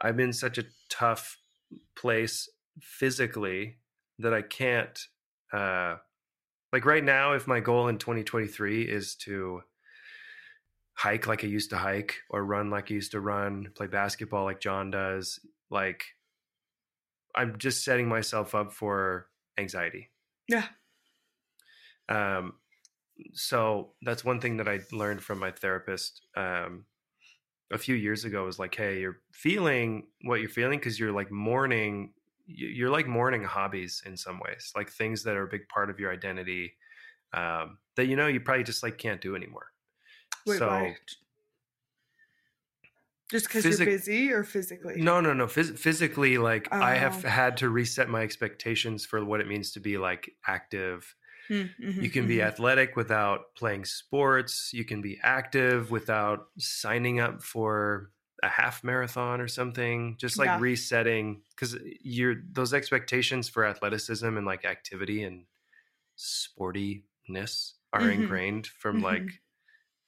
[0.00, 1.38] I'm in such a tough
[1.96, 2.48] place
[2.80, 3.78] physically
[4.18, 4.98] that I can't
[5.52, 5.96] uh
[6.72, 9.62] like right now if my goal in 2023 is to
[11.02, 14.44] hike like I used to hike or run like I used to run, play basketball
[14.44, 15.38] like John does,
[15.70, 16.02] like
[17.34, 20.10] I'm just setting myself up for anxiety.
[20.48, 20.66] Yeah.
[22.08, 22.54] Um
[23.34, 26.86] so that's one thing that I learned from my therapist um
[27.72, 31.30] a few years ago was like, hey, you're feeling what you're feeling because you're like
[31.30, 32.12] mourning.
[32.46, 35.88] you- You're like mourning hobbies in some ways, like things that are a big part
[35.90, 36.74] of your identity
[37.32, 39.68] um, that you know you probably just like can't do anymore.
[40.44, 40.98] Wait, so why?
[43.30, 45.06] Just because you're busy or physically?
[45.06, 45.46] no, no, no.
[45.46, 47.22] Phys- physically, like I have Oh.
[47.22, 51.14] had to reset my expectations for what it means to be like active.
[51.50, 52.42] Mm, mhm, You can be mhm.
[52.42, 54.72] athletic without playing sports.
[54.74, 60.16] You can be active without signing up for a half marathon or something.
[60.18, 60.58] Just like Yeah.
[60.58, 65.46] resetting because you're those expectations for athleticism and like activity and
[66.18, 68.10] sportiness are Mhm.
[68.10, 69.00] ingrained from Mhm.
[69.00, 69.42] like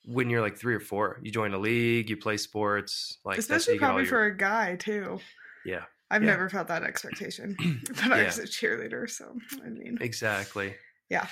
[0.04, 1.18] when you're like three or four.
[1.22, 4.24] You join a league, you play sports, like Especially you get all probably your- for
[4.26, 5.20] a guy too.
[5.64, 6.30] yeah, I've Yeah.
[6.30, 7.56] never felt that expectation,
[7.88, 10.74] but I was a cheerleader, so I mean, exactly.
[11.08, 11.28] yeah,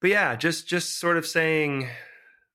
[0.00, 1.88] but yeah just just sort of saying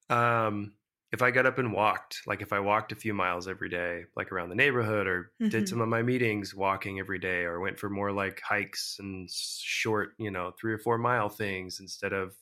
[0.09, 0.73] um
[1.11, 4.03] if i got up and walked like if i walked a few miles every day
[4.15, 5.49] like around the neighborhood or Mhm.
[5.49, 9.29] did some of my meetings walking every day or went for more like hikes and
[9.31, 12.35] short you know three or four mile things instead of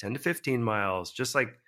[0.00, 1.60] 10 to 15 miles just like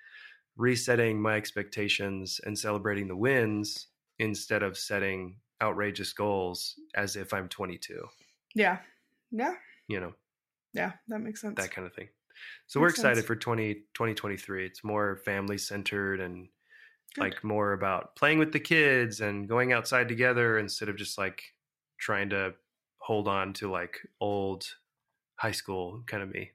[0.57, 3.89] resetting my expectations and celebrating the wins
[4.19, 8.07] instead of setting outrageous goals as if i'm 22
[8.55, 8.79] yeah,
[9.31, 9.55] yeah,
[9.89, 10.13] you know
[10.77, 10.93] yeah.
[11.09, 11.55] That makes sense.
[11.57, 12.09] that kind of thing.
[12.67, 13.27] So we're excited sense.
[13.27, 14.67] for 20, 2023.
[14.67, 16.49] It's more family centered and
[17.15, 17.21] Good.
[17.23, 21.43] like more about playing with the kids and going outside together instead of just like
[21.99, 22.53] trying to
[22.99, 24.67] hold on to like old
[25.37, 26.51] high school kind of me.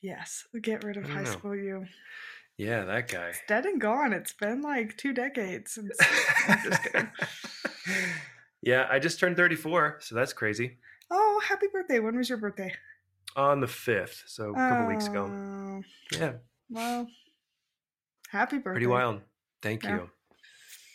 [0.00, 1.30] yes, get rid of high know.
[1.30, 1.86] school you.
[2.58, 3.28] Yeah, that guy.
[3.28, 4.12] It's dead and gone.
[4.12, 5.96] It's been like two decades since.
[6.48, 7.08] I'm just kidding.
[8.62, 10.78] yeah, I just turned 34, so that's crazy.
[11.10, 12.00] Oh, happy birthday!
[12.00, 12.74] When was your birthday?
[13.36, 15.30] On the 5th, so a couple weeks ago.
[15.32, 16.32] Oh, Yeah,
[16.68, 17.06] Well,
[18.30, 18.72] happy birthday.
[18.72, 19.20] pretty wild.
[19.62, 20.06] Thank Yeah.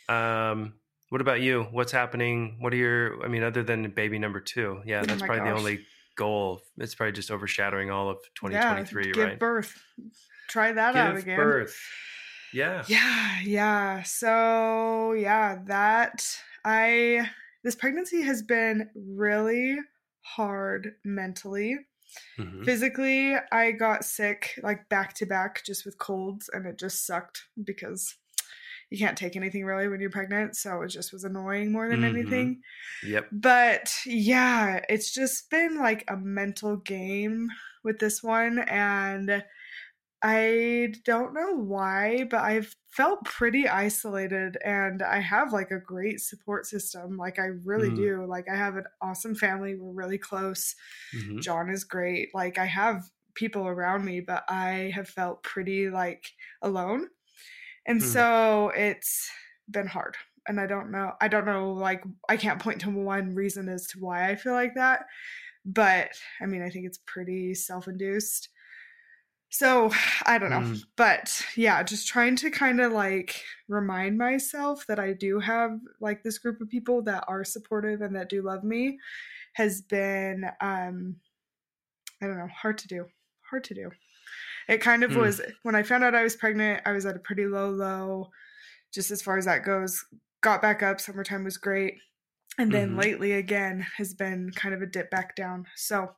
[0.10, 0.14] you.
[0.14, 0.74] Um,
[1.10, 1.64] what about you?
[1.72, 2.58] What's happening?
[2.60, 3.24] What are your?
[3.24, 5.86] I mean, other than baby number two, yeah, Oh that's my probably the only
[6.18, 6.62] goal.
[6.78, 9.40] It's probably just overshadowing all of 2023, yeah, give right?
[9.40, 9.82] birth.
[10.50, 11.38] Try that out Give again.
[11.38, 11.80] birth.
[12.54, 12.84] Yeah.
[12.88, 14.04] Yeah, yeah.
[14.04, 16.26] So, yeah, that
[16.64, 17.30] I
[17.64, 19.78] this pregnancy has been really
[20.22, 21.78] hard mentally.
[22.38, 22.64] Mhm.
[22.66, 27.42] Physically, I got sick like back to back just with colds and it just sucked
[27.64, 28.16] because
[28.92, 32.02] you can't take anything really when you're pregnant, so it just was annoying more than
[32.02, 32.10] Mhm.
[32.10, 32.62] anything.
[33.04, 33.30] Yep.
[33.32, 37.50] But yeah, it's just been like a mental game
[37.84, 38.60] with this one.
[38.60, 39.44] And
[40.24, 46.22] I don't know why, but I've felt pretty isolated and I have like a great
[46.22, 47.18] support system.
[47.18, 47.92] Like, I really Mm.
[47.92, 48.26] do.
[48.26, 49.76] Like, I have an awesome family.
[49.76, 50.76] We're really close.
[51.14, 51.44] Mhm.
[51.44, 52.30] John is great.
[52.34, 53.04] Like, I have
[53.36, 56.32] people around me, but I have felt pretty like
[56.62, 57.10] alone.
[57.86, 58.04] And Hmm.
[58.04, 59.30] so it's
[59.70, 60.18] been hard.
[60.48, 61.14] And I don't know.
[61.22, 61.72] I don't know.
[61.74, 65.06] Like, I can't point to one reason as to why I feel like that.
[65.66, 68.50] But I mean, I think it's pretty self induced.
[69.54, 69.92] So
[70.26, 70.62] I don't know.
[70.62, 70.84] Mm.
[70.96, 76.24] But yeah, just trying to kind of like remind myself that I do have like
[76.24, 78.98] this group of people that are supportive and that do love me
[79.54, 81.18] has been, um,
[82.20, 83.06] I don't know, hard to do.
[83.48, 83.92] Hard to do.
[84.68, 85.18] It kind of Mm.
[85.22, 88.32] was when I found out I was pregnant, I was at a pretty low low,
[88.92, 90.04] just as far as that goes.
[90.42, 92.00] Got back up, summertime was great.
[92.58, 92.98] And then Mhm.
[92.98, 95.68] lately again has been kind of a dip back down.
[95.76, 96.16] So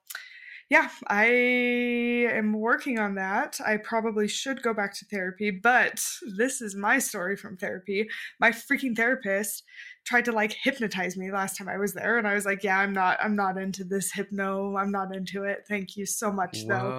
[0.70, 3.60] yeah, I am working on that.
[3.66, 6.04] I probably should go back to therapy, but
[6.38, 8.08] this is my story from therapy.
[8.40, 9.64] My freaking therapist
[10.06, 12.80] tried to like hypnotize me last time I was there and I was like, "Yeah,
[12.80, 14.76] I'm not I'm not into this hypno.
[14.78, 15.66] I'm not into it.
[15.68, 16.96] Thank you so much though."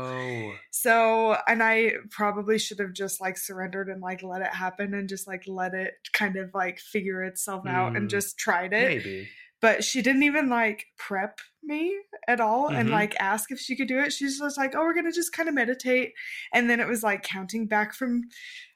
[0.70, 5.08] So, and I probably should have just like surrendered and like let it happen and
[5.08, 8.10] just like let it kind of like figure itself out and Mm.
[8.10, 9.28] just tried it Maybe.
[9.60, 12.92] But she didn't even like prep me at all and Mhm.
[12.92, 14.12] like ask if she could do it.
[14.12, 16.12] She's just like, "Oh, we're gonna just kind of meditate,"
[16.52, 18.22] and then it was like counting back from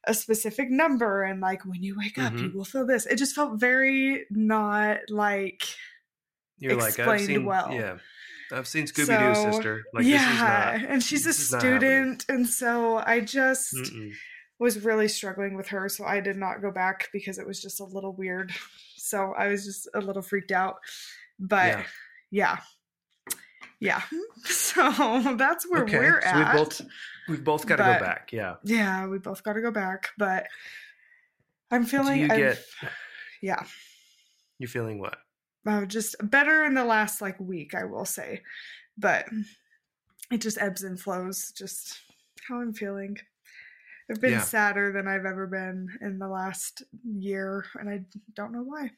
[0.04, 2.54] a specific number and like when you wake up, you Mhm.
[2.54, 3.06] will feel this.
[3.06, 5.62] It just felt very not like
[6.58, 7.72] You're like, I've explained seen, well.
[7.72, 7.98] yeah.
[8.52, 9.84] I've seen Scooby Doo, So, sister.
[9.94, 10.40] Like, yeah, this is
[10.82, 10.90] not.
[10.92, 14.12] and she's a student, and so I just Mm-mm.
[14.58, 17.78] was really struggling with her, so I did not go back because it was just
[17.78, 18.52] a little weird.
[19.10, 20.76] So I was just a little freaked out.
[21.38, 21.84] But
[22.30, 22.58] yeah.
[23.80, 24.02] Yeah.
[24.44, 25.98] So that's where Okay.
[25.98, 26.54] we're so at.
[26.54, 26.80] we both
[27.28, 28.30] we've both got to go back.
[28.32, 28.54] Yeah.
[28.64, 30.46] yeah, we both got to go back, but
[31.70, 32.64] I'm feeling you get?
[33.42, 33.62] yeah,
[34.58, 35.18] You're feeling what?
[35.66, 38.42] uh, just better in the last like week, I will say.
[38.96, 39.26] But
[40.30, 41.98] it just ebbs and flows, just
[42.48, 43.18] how I'm feeling.
[44.10, 44.40] I've been Yeah.
[44.40, 48.90] sadder than I've ever been in the last year, and I don't know why.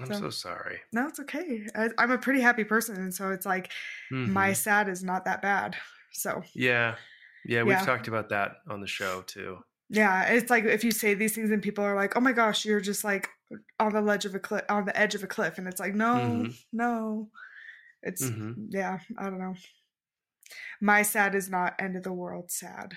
[0.00, 0.80] I'm So- so, sorry.
[0.92, 1.66] No, it's okay.
[1.74, 3.72] I, I'm a pretty happy person, and so it's like
[4.10, 4.56] my Mhm.
[4.56, 5.76] sad is not that bad.
[6.12, 6.96] So Yeah.
[7.44, 7.84] Yeah, we've Yeah.
[7.84, 9.64] talked about that on the show too.
[9.92, 12.64] yeah, it's like if you say these things and people are like, "Oh my gosh,
[12.64, 13.28] you're just like
[13.80, 15.94] on the ledge of a cliff, on the edge of a cliff," and it's like,
[15.96, 16.64] no, Mhm.
[16.72, 17.30] no,
[18.02, 18.66] it's Mhm.
[18.70, 19.56] yeah, I don't know.
[20.80, 22.96] My sad is not end of the world sad,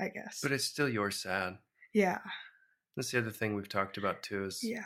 [0.00, 0.40] I guess.
[0.42, 1.58] But it's still your sad.
[1.94, 2.18] yeah,
[2.96, 4.84] That's the other thing we've talked about too is yeah,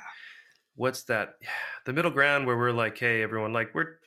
[0.74, 1.34] what's that
[1.86, 3.98] the middle ground where we're like, hey everyone, like we're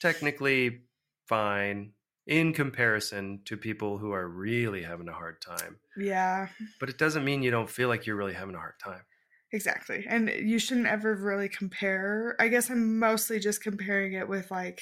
[0.00, 0.82] technically
[1.28, 1.92] fine
[2.26, 5.78] in comparison to people who are really having a hard time.
[5.96, 6.48] yeah,
[6.78, 9.02] But it doesn't mean you don't feel like you're really having a hard time.
[9.52, 10.06] exactly.
[10.08, 12.36] And you shouldn't ever really compare.
[12.38, 14.80] I guess I'm mostly just comparing it with like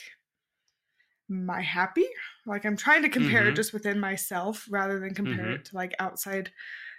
[1.28, 2.06] my happy.
[2.48, 3.56] Like I'm trying to compare it Mhm.
[3.56, 5.54] just within myself rather than compare Mhm.
[5.54, 6.52] it to like outside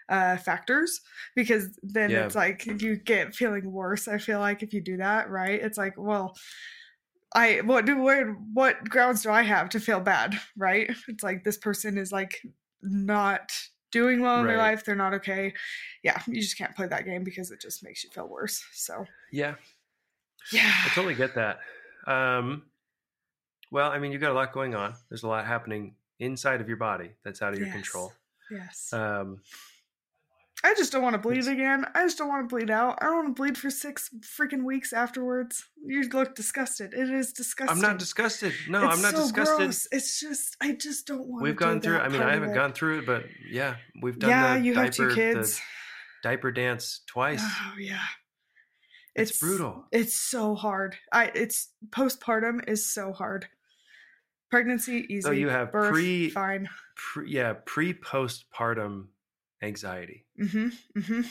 [0.09, 1.01] uh factors
[1.35, 2.17] because then Yeah.
[2.17, 4.07] it's like you get feeling worse.
[4.07, 5.61] I feel like if you do that, right?
[5.61, 6.35] It's like, well,
[7.35, 10.89] I what do where what grounds do I have to feel bad, right?
[11.07, 12.41] It's like this person is like
[12.81, 13.51] not
[13.91, 15.53] doing well in their life, they're not okay.
[16.03, 18.63] Yeah, you just can't play that game because it just makes you feel worse.
[18.73, 19.55] So, Yeah,
[20.51, 20.73] yeah.
[20.83, 21.59] I totally get that.
[22.07, 22.68] Um,
[23.71, 24.95] well, I mean, you've got a lot going on.
[25.09, 27.75] There's a lot happening inside of your body that's out of your Yes.
[27.75, 28.13] control.
[28.51, 28.91] Yes.
[28.93, 29.41] Um,
[30.61, 31.85] I just don't want to bleed again.
[31.95, 32.97] I just don't want to bleed out.
[33.01, 35.65] I don't want to bleed for six freaking weeks afterwards.
[35.85, 36.93] You look disgusted.
[36.93, 37.73] It is disgusting.
[37.77, 38.53] I'm not disgusted.
[38.67, 39.57] No, It's I'm not so disgusted.
[39.57, 39.87] Gross.
[39.93, 41.39] It's just I just don't want.
[41.39, 41.43] To.
[41.45, 41.99] We've gone through.
[41.99, 44.93] I mean, I haven't gone through it, but yeah, we've done Yeah, you diaper, have
[44.93, 45.61] two kids.
[46.23, 47.41] diaper dance twice.
[47.41, 48.03] Oh yeah.
[49.15, 49.85] It's brutal.
[49.93, 50.97] It's so hard.
[51.13, 53.47] I it's postpartum is so hard.
[54.49, 55.21] Pregnancy easy.
[55.21, 56.67] So you have birth, pre- fine.
[56.95, 59.07] Pre, yeah, pre postpartum
[59.61, 60.25] anxiety.
[60.41, 60.99] Mm-hmm.
[60.99, 61.21] Mm-hmm.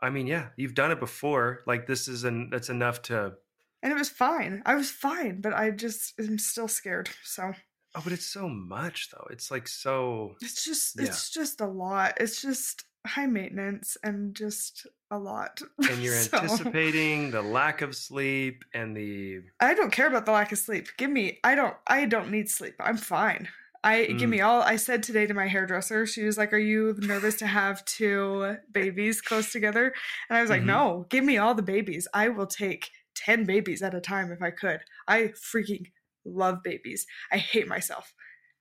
[0.00, 1.62] I mean, yeah, you've done it before.
[1.66, 3.34] Like this is an that's enough to
[3.82, 4.62] and it was fine.
[4.66, 7.10] I was fine, but I just am still scared.
[7.24, 7.52] So
[7.94, 9.26] Oh, but it's so much though.
[9.30, 10.36] It's like so.
[10.40, 11.06] it's just Yeah.
[11.06, 12.14] it's just a lot.
[12.18, 15.60] It's just high maintenance and just a lot.
[15.88, 19.42] And you're So, anticipating the lack of sleep and the.
[19.60, 20.88] I don't care about the lack of sleep.
[20.96, 22.74] Give me I don't I don't need sleep.
[22.80, 23.48] I'm fine.
[23.84, 24.30] I give Mm.
[24.30, 26.06] me all I said today to my hairdresser.
[26.06, 29.92] She was like, "Are you nervous to have two babies close together?"
[30.28, 30.66] And I was like, Mhm.
[30.66, 32.06] "No, give me all the babies.
[32.14, 34.80] I will take 10 babies at a time if I could.
[35.08, 35.90] I freaking
[36.24, 37.06] love babies.
[37.32, 38.14] I hate myself.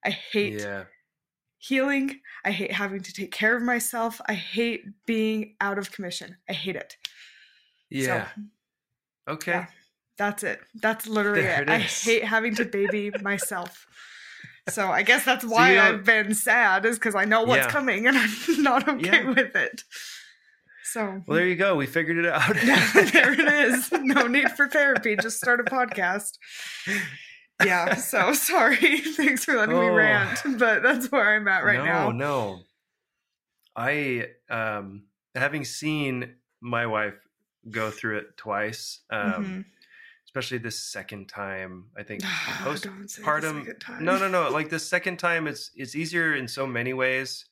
[0.04, 0.86] I hate Yeah.
[1.62, 2.20] Healing.
[2.44, 4.20] I hate having to take care of myself.
[4.26, 6.36] I hate being out of commission.
[6.50, 6.98] I hate it.
[7.90, 8.28] Yeah.
[9.28, 9.52] So, okay.
[9.52, 9.66] yeah.
[10.18, 10.60] That's it.
[10.76, 11.62] That's literally it.
[11.62, 13.86] it I hate having to baby myself.
[14.70, 17.66] So I guess that's So why don't- I've been sad is because I know what's
[17.66, 17.72] Yeah.
[17.72, 18.32] coming and I'm
[18.64, 19.30] not okay Yeah.
[19.30, 19.84] with it.
[20.84, 21.76] So Well, there you go.
[21.76, 22.54] We figured it out.
[22.56, 23.40] there it
[23.70, 23.92] is.
[23.94, 25.16] No need for therapy.
[25.16, 26.38] Just start a podcast.
[27.66, 27.96] Yeah.
[28.12, 28.76] So sorry.
[29.16, 29.94] Thanks for letting me Oh.
[29.94, 32.12] rant, but that's where I'm at right no, now.
[32.12, 32.18] No,
[32.56, 32.60] no.
[33.76, 35.04] I um
[35.36, 37.16] having seen my wife
[37.70, 39.66] go through it twice, um, Mhm.
[40.26, 41.86] especially this second time.
[41.98, 44.02] I think the postpartum.
[44.02, 44.50] No, no, no.
[44.58, 47.46] Like the second time, it's it's easier in so many ways,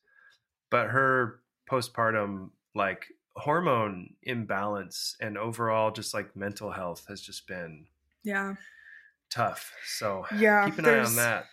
[0.70, 7.86] but her postpartum like hormone imbalance and overall just like mental health has just been
[8.24, 8.55] Yeah.
[9.30, 9.71] Tough.
[9.86, 10.65] So Yeah.
[10.65, 11.45] keep an eye on that.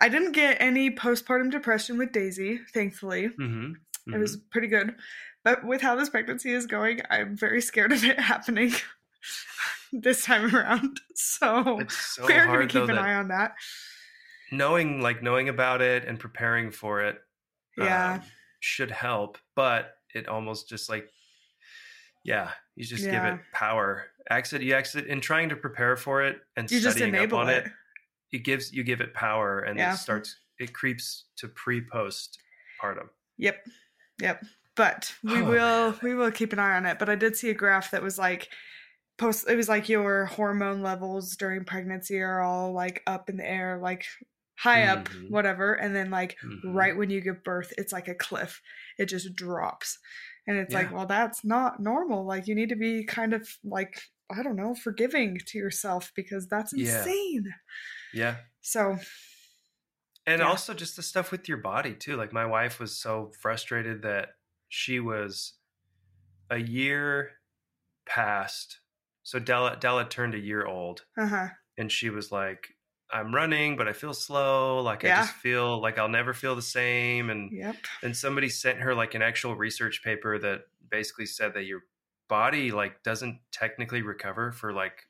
[0.00, 3.26] I didn't get any postpartum depression with Daisy, thankfully.
[3.26, 3.72] hmm
[4.12, 4.96] It was pretty good.
[5.44, 8.72] But with how this pregnancy is going, I'm very scared of it happening
[9.92, 11.00] this time around.
[11.14, 13.54] So so we're going to keep an eye on that.
[14.50, 17.18] knowing like knowing about it and preparing for it
[17.78, 18.14] Yeah.
[18.14, 18.22] um,
[18.60, 21.08] should help but it almost just like
[22.24, 26.38] yeah you just give it power exit you exit in trying to prepare for it
[26.56, 27.66] and you just studying up on it.
[27.66, 27.72] it.
[28.32, 29.94] it gives you give it power and Yeah.
[29.94, 32.38] it starts it creeps to pre post
[32.80, 33.08] partum
[33.38, 33.66] Yep.
[34.20, 34.44] Yep.
[34.76, 35.98] But we Oh, will man.
[36.02, 36.98] we will keep an eye on it.
[36.98, 38.48] But I did see a graph that was like
[39.18, 43.44] post it was like your hormone levels during pregnancy are all like up in the
[43.48, 44.04] air, like
[44.56, 45.30] high up, Mhm.
[45.30, 45.74] whatever.
[45.74, 46.74] And then like Mhm.
[46.74, 48.62] right when you give birth, it's like a cliff.
[48.98, 49.98] It just drops.
[50.46, 52.26] And it's like, well, that's not normal.
[52.26, 56.48] Like you need to be kind of like, I don't know, forgiving to yourself because
[56.48, 56.98] that's Yeah.
[56.98, 57.44] insane.
[58.12, 58.96] yeah So
[60.26, 60.46] and Yeah.
[60.48, 64.30] also just the stuff with your body too like my wife was so frustrated that
[64.68, 65.54] she was
[66.50, 67.32] a year
[68.06, 68.80] past
[69.22, 71.48] so della della turned a year old uh-huh.
[71.78, 72.71] and she was like
[73.12, 76.62] i'm running but i feel slow like i just feel like i'll never feel the
[76.62, 77.76] same and Yep.
[78.02, 81.80] and somebody sent her like an actual research paper that basically said that your
[82.28, 85.06] body like doesn't technically recover for like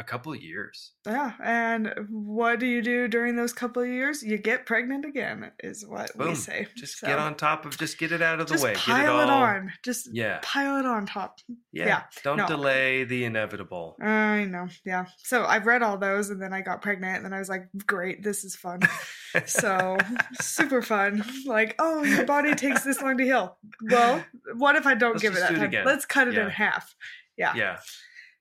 [0.00, 4.22] a couple of years Yeah, and what do you do during those couple of years?
[4.22, 6.68] You get pregnant again, is what we say.
[6.76, 8.96] just So, get on top of just get it out of the just way pile
[8.96, 9.72] get it, it all on.
[9.84, 11.40] Just yeah pile it on top.
[11.72, 12.46] yeah, Yeah, don't no.
[12.46, 14.68] delay the inevitable I know.
[14.84, 15.06] Yeah.
[15.18, 17.68] So I've read all those, and then I got pregnant, and then I was like,
[17.86, 18.80] "Great, this is fun."
[19.46, 19.98] so
[20.40, 21.24] super fun.
[21.44, 23.56] Like, oh, your body takes this long to heal.
[23.90, 24.24] Well,
[24.56, 25.66] what if I don't Let's give it that do it time?
[25.68, 25.84] again.
[25.84, 26.94] Let's cut it in half.
[27.36, 27.54] Yeah.
[27.54, 27.78] yeah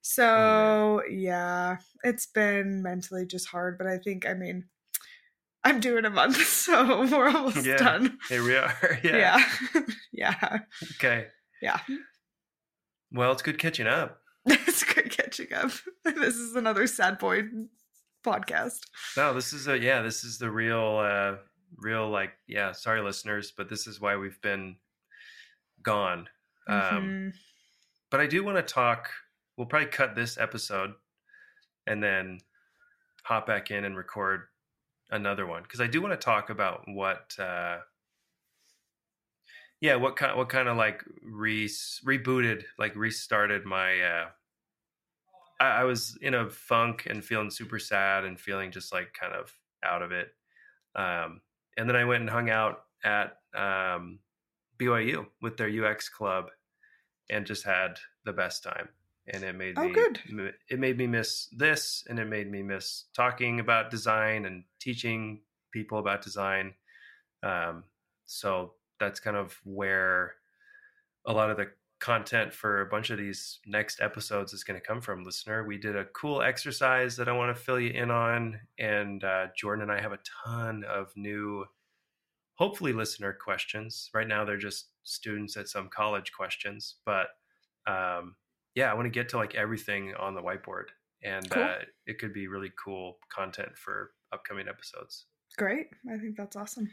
[0.10, 4.66] So yeah, it's been mentally just hard, but I think I mean
[5.66, 7.76] I'm doing a month, so we're almost Yeah.
[7.78, 8.18] done.
[8.30, 9.18] here we are yeah,
[9.74, 9.84] Yeah.
[10.14, 10.60] Yeah.
[10.96, 11.28] okay
[11.62, 11.80] Yeah.
[13.12, 15.72] well it's good catching up It's good catching up.
[16.06, 17.44] This is another sad boy
[18.26, 18.80] podcast.
[19.18, 21.36] No, this is a yeah, this is the real uh
[21.76, 24.78] real like yeah, sorry listeners, but this is why we've been
[25.84, 26.30] gone.
[26.70, 27.34] Um Mhm.
[28.10, 29.10] but I do want to talk
[29.58, 30.94] we'll probably cut this episode
[31.88, 32.40] and then
[33.24, 34.44] hop back in and record
[35.12, 37.78] another one because I do want to talk about what uh
[39.80, 41.68] yeah, what kind what kind of like re
[42.06, 44.26] rebooted like restarted my uh
[45.60, 49.34] I, I was in a funk and feeling super sad and feeling just like kind
[49.34, 49.54] of
[49.84, 50.30] out of it.
[50.96, 51.42] Um,
[51.78, 54.20] and then I went and hung out at um,
[54.80, 56.48] BYU with their UX club
[57.30, 58.90] and just had the best time.
[59.34, 60.22] And it made Oh, me good.
[60.70, 65.42] it made me miss this, and it made me miss talking about design and teaching
[65.72, 66.74] people about design.
[67.44, 67.84] Um,
[68.26, 70.36] so that's kind of where
[71.26, 71.68] a lot of the
[72.00, 75.80] content for a bunch of these next episodes is going to come from listener we
[75.80, 79.82] did a cool exercise that i want to fill you in on and uh, Jordyn
[79.82, 81.66] and i have a ton of new
[82.54, 87.30] hopefully listener questions right now they're just students at some college questions but
[87.88, 88.36] um,
[88.78, 90.86] yeah i want to get to like everything on the whiteboard
[91.24, 91.64] and Cool.
[91.64, 95.26] uh, it could be really cool content for upcoming episodes.
[95.58, 95.88] Great.
[96.14, 96.88] I think that's awesome.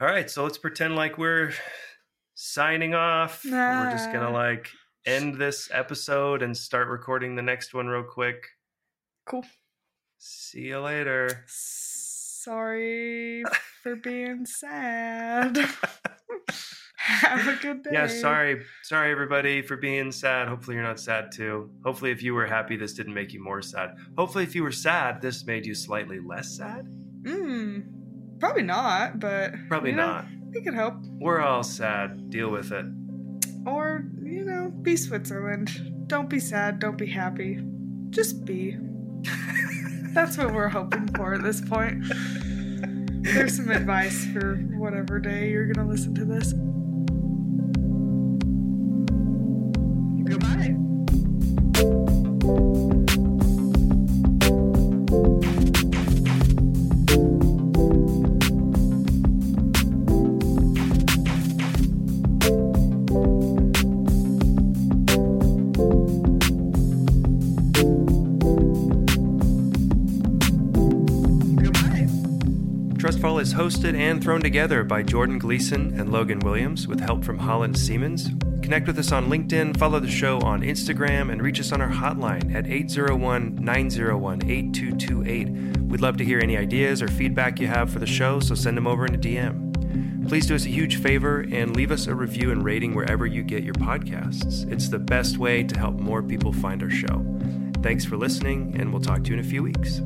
[0.00, 1.52] All right, so let's pretend like we're
[2.34, 3.42] signing off.
[3.44, 4.68] We're just gonna like
[5.04, 8.46] end this episode and start recording the next one real quick.
[9.26, 9.44] Cool.
[10.18, 11.44] See you later.
[11.48, 13.42] Sorry
[13.82, 15.58] for being sad.
[17.06, 17.90] Have a good day.
[17.92, 20.48] Yeah, sorry, sorry everybody for being sad.
[20.48, 21.70] Hopefully you're not sad too.
[21.84, 23.90] Hopefully if you were happy, this didn't make you more sad.
[24.16, 26.86] Hopefully if you were sad, this made you slightly less sad.
[27.24, 30.24] Mm, probably not, but Probably you know, not.
[30.54, 30.94] We could help.
[31.20, 32.30] We're all sad.
[32.30, 32.86] Deal with it.
[33.66, 36.06] Or you know, be Switzerland.
[36.06, 36.78] Don't be sad.
[36.78, 37.62] Don't be happy.
[38.08, 38.78] Just be.
[40.14, 42.02] That's what we're hoping for at this point.
[43.24, 46.54] There's some advice for whatever day you're gonna listen to this.
[73.44, 77.78] Is hosted and thrown together by Jordyn Gleason and Logan Williams with help from Holland
[77.78, 78.30] Siemens.
[78.62, 81.90] Connect with us on LinkedIn, follow the show on Instagram, and reach us on our
[81.90, 85.48] hotline at 801 901 8228.
[85.82, 88.78] We'd love to hear any ideas or feedback you have for the show, so send
[88.78, 90.26] them over in a DM.
[90.26, 93.42] Please do us a huge favor and leave us a review and rating wherever you
[93.42, 94.66] get your podcasts.
[94.72, 97.22] It's the best way to help more people find our show.
[97.82, 100.00] Thanks for listening, and we'll talk to you in a few weeks.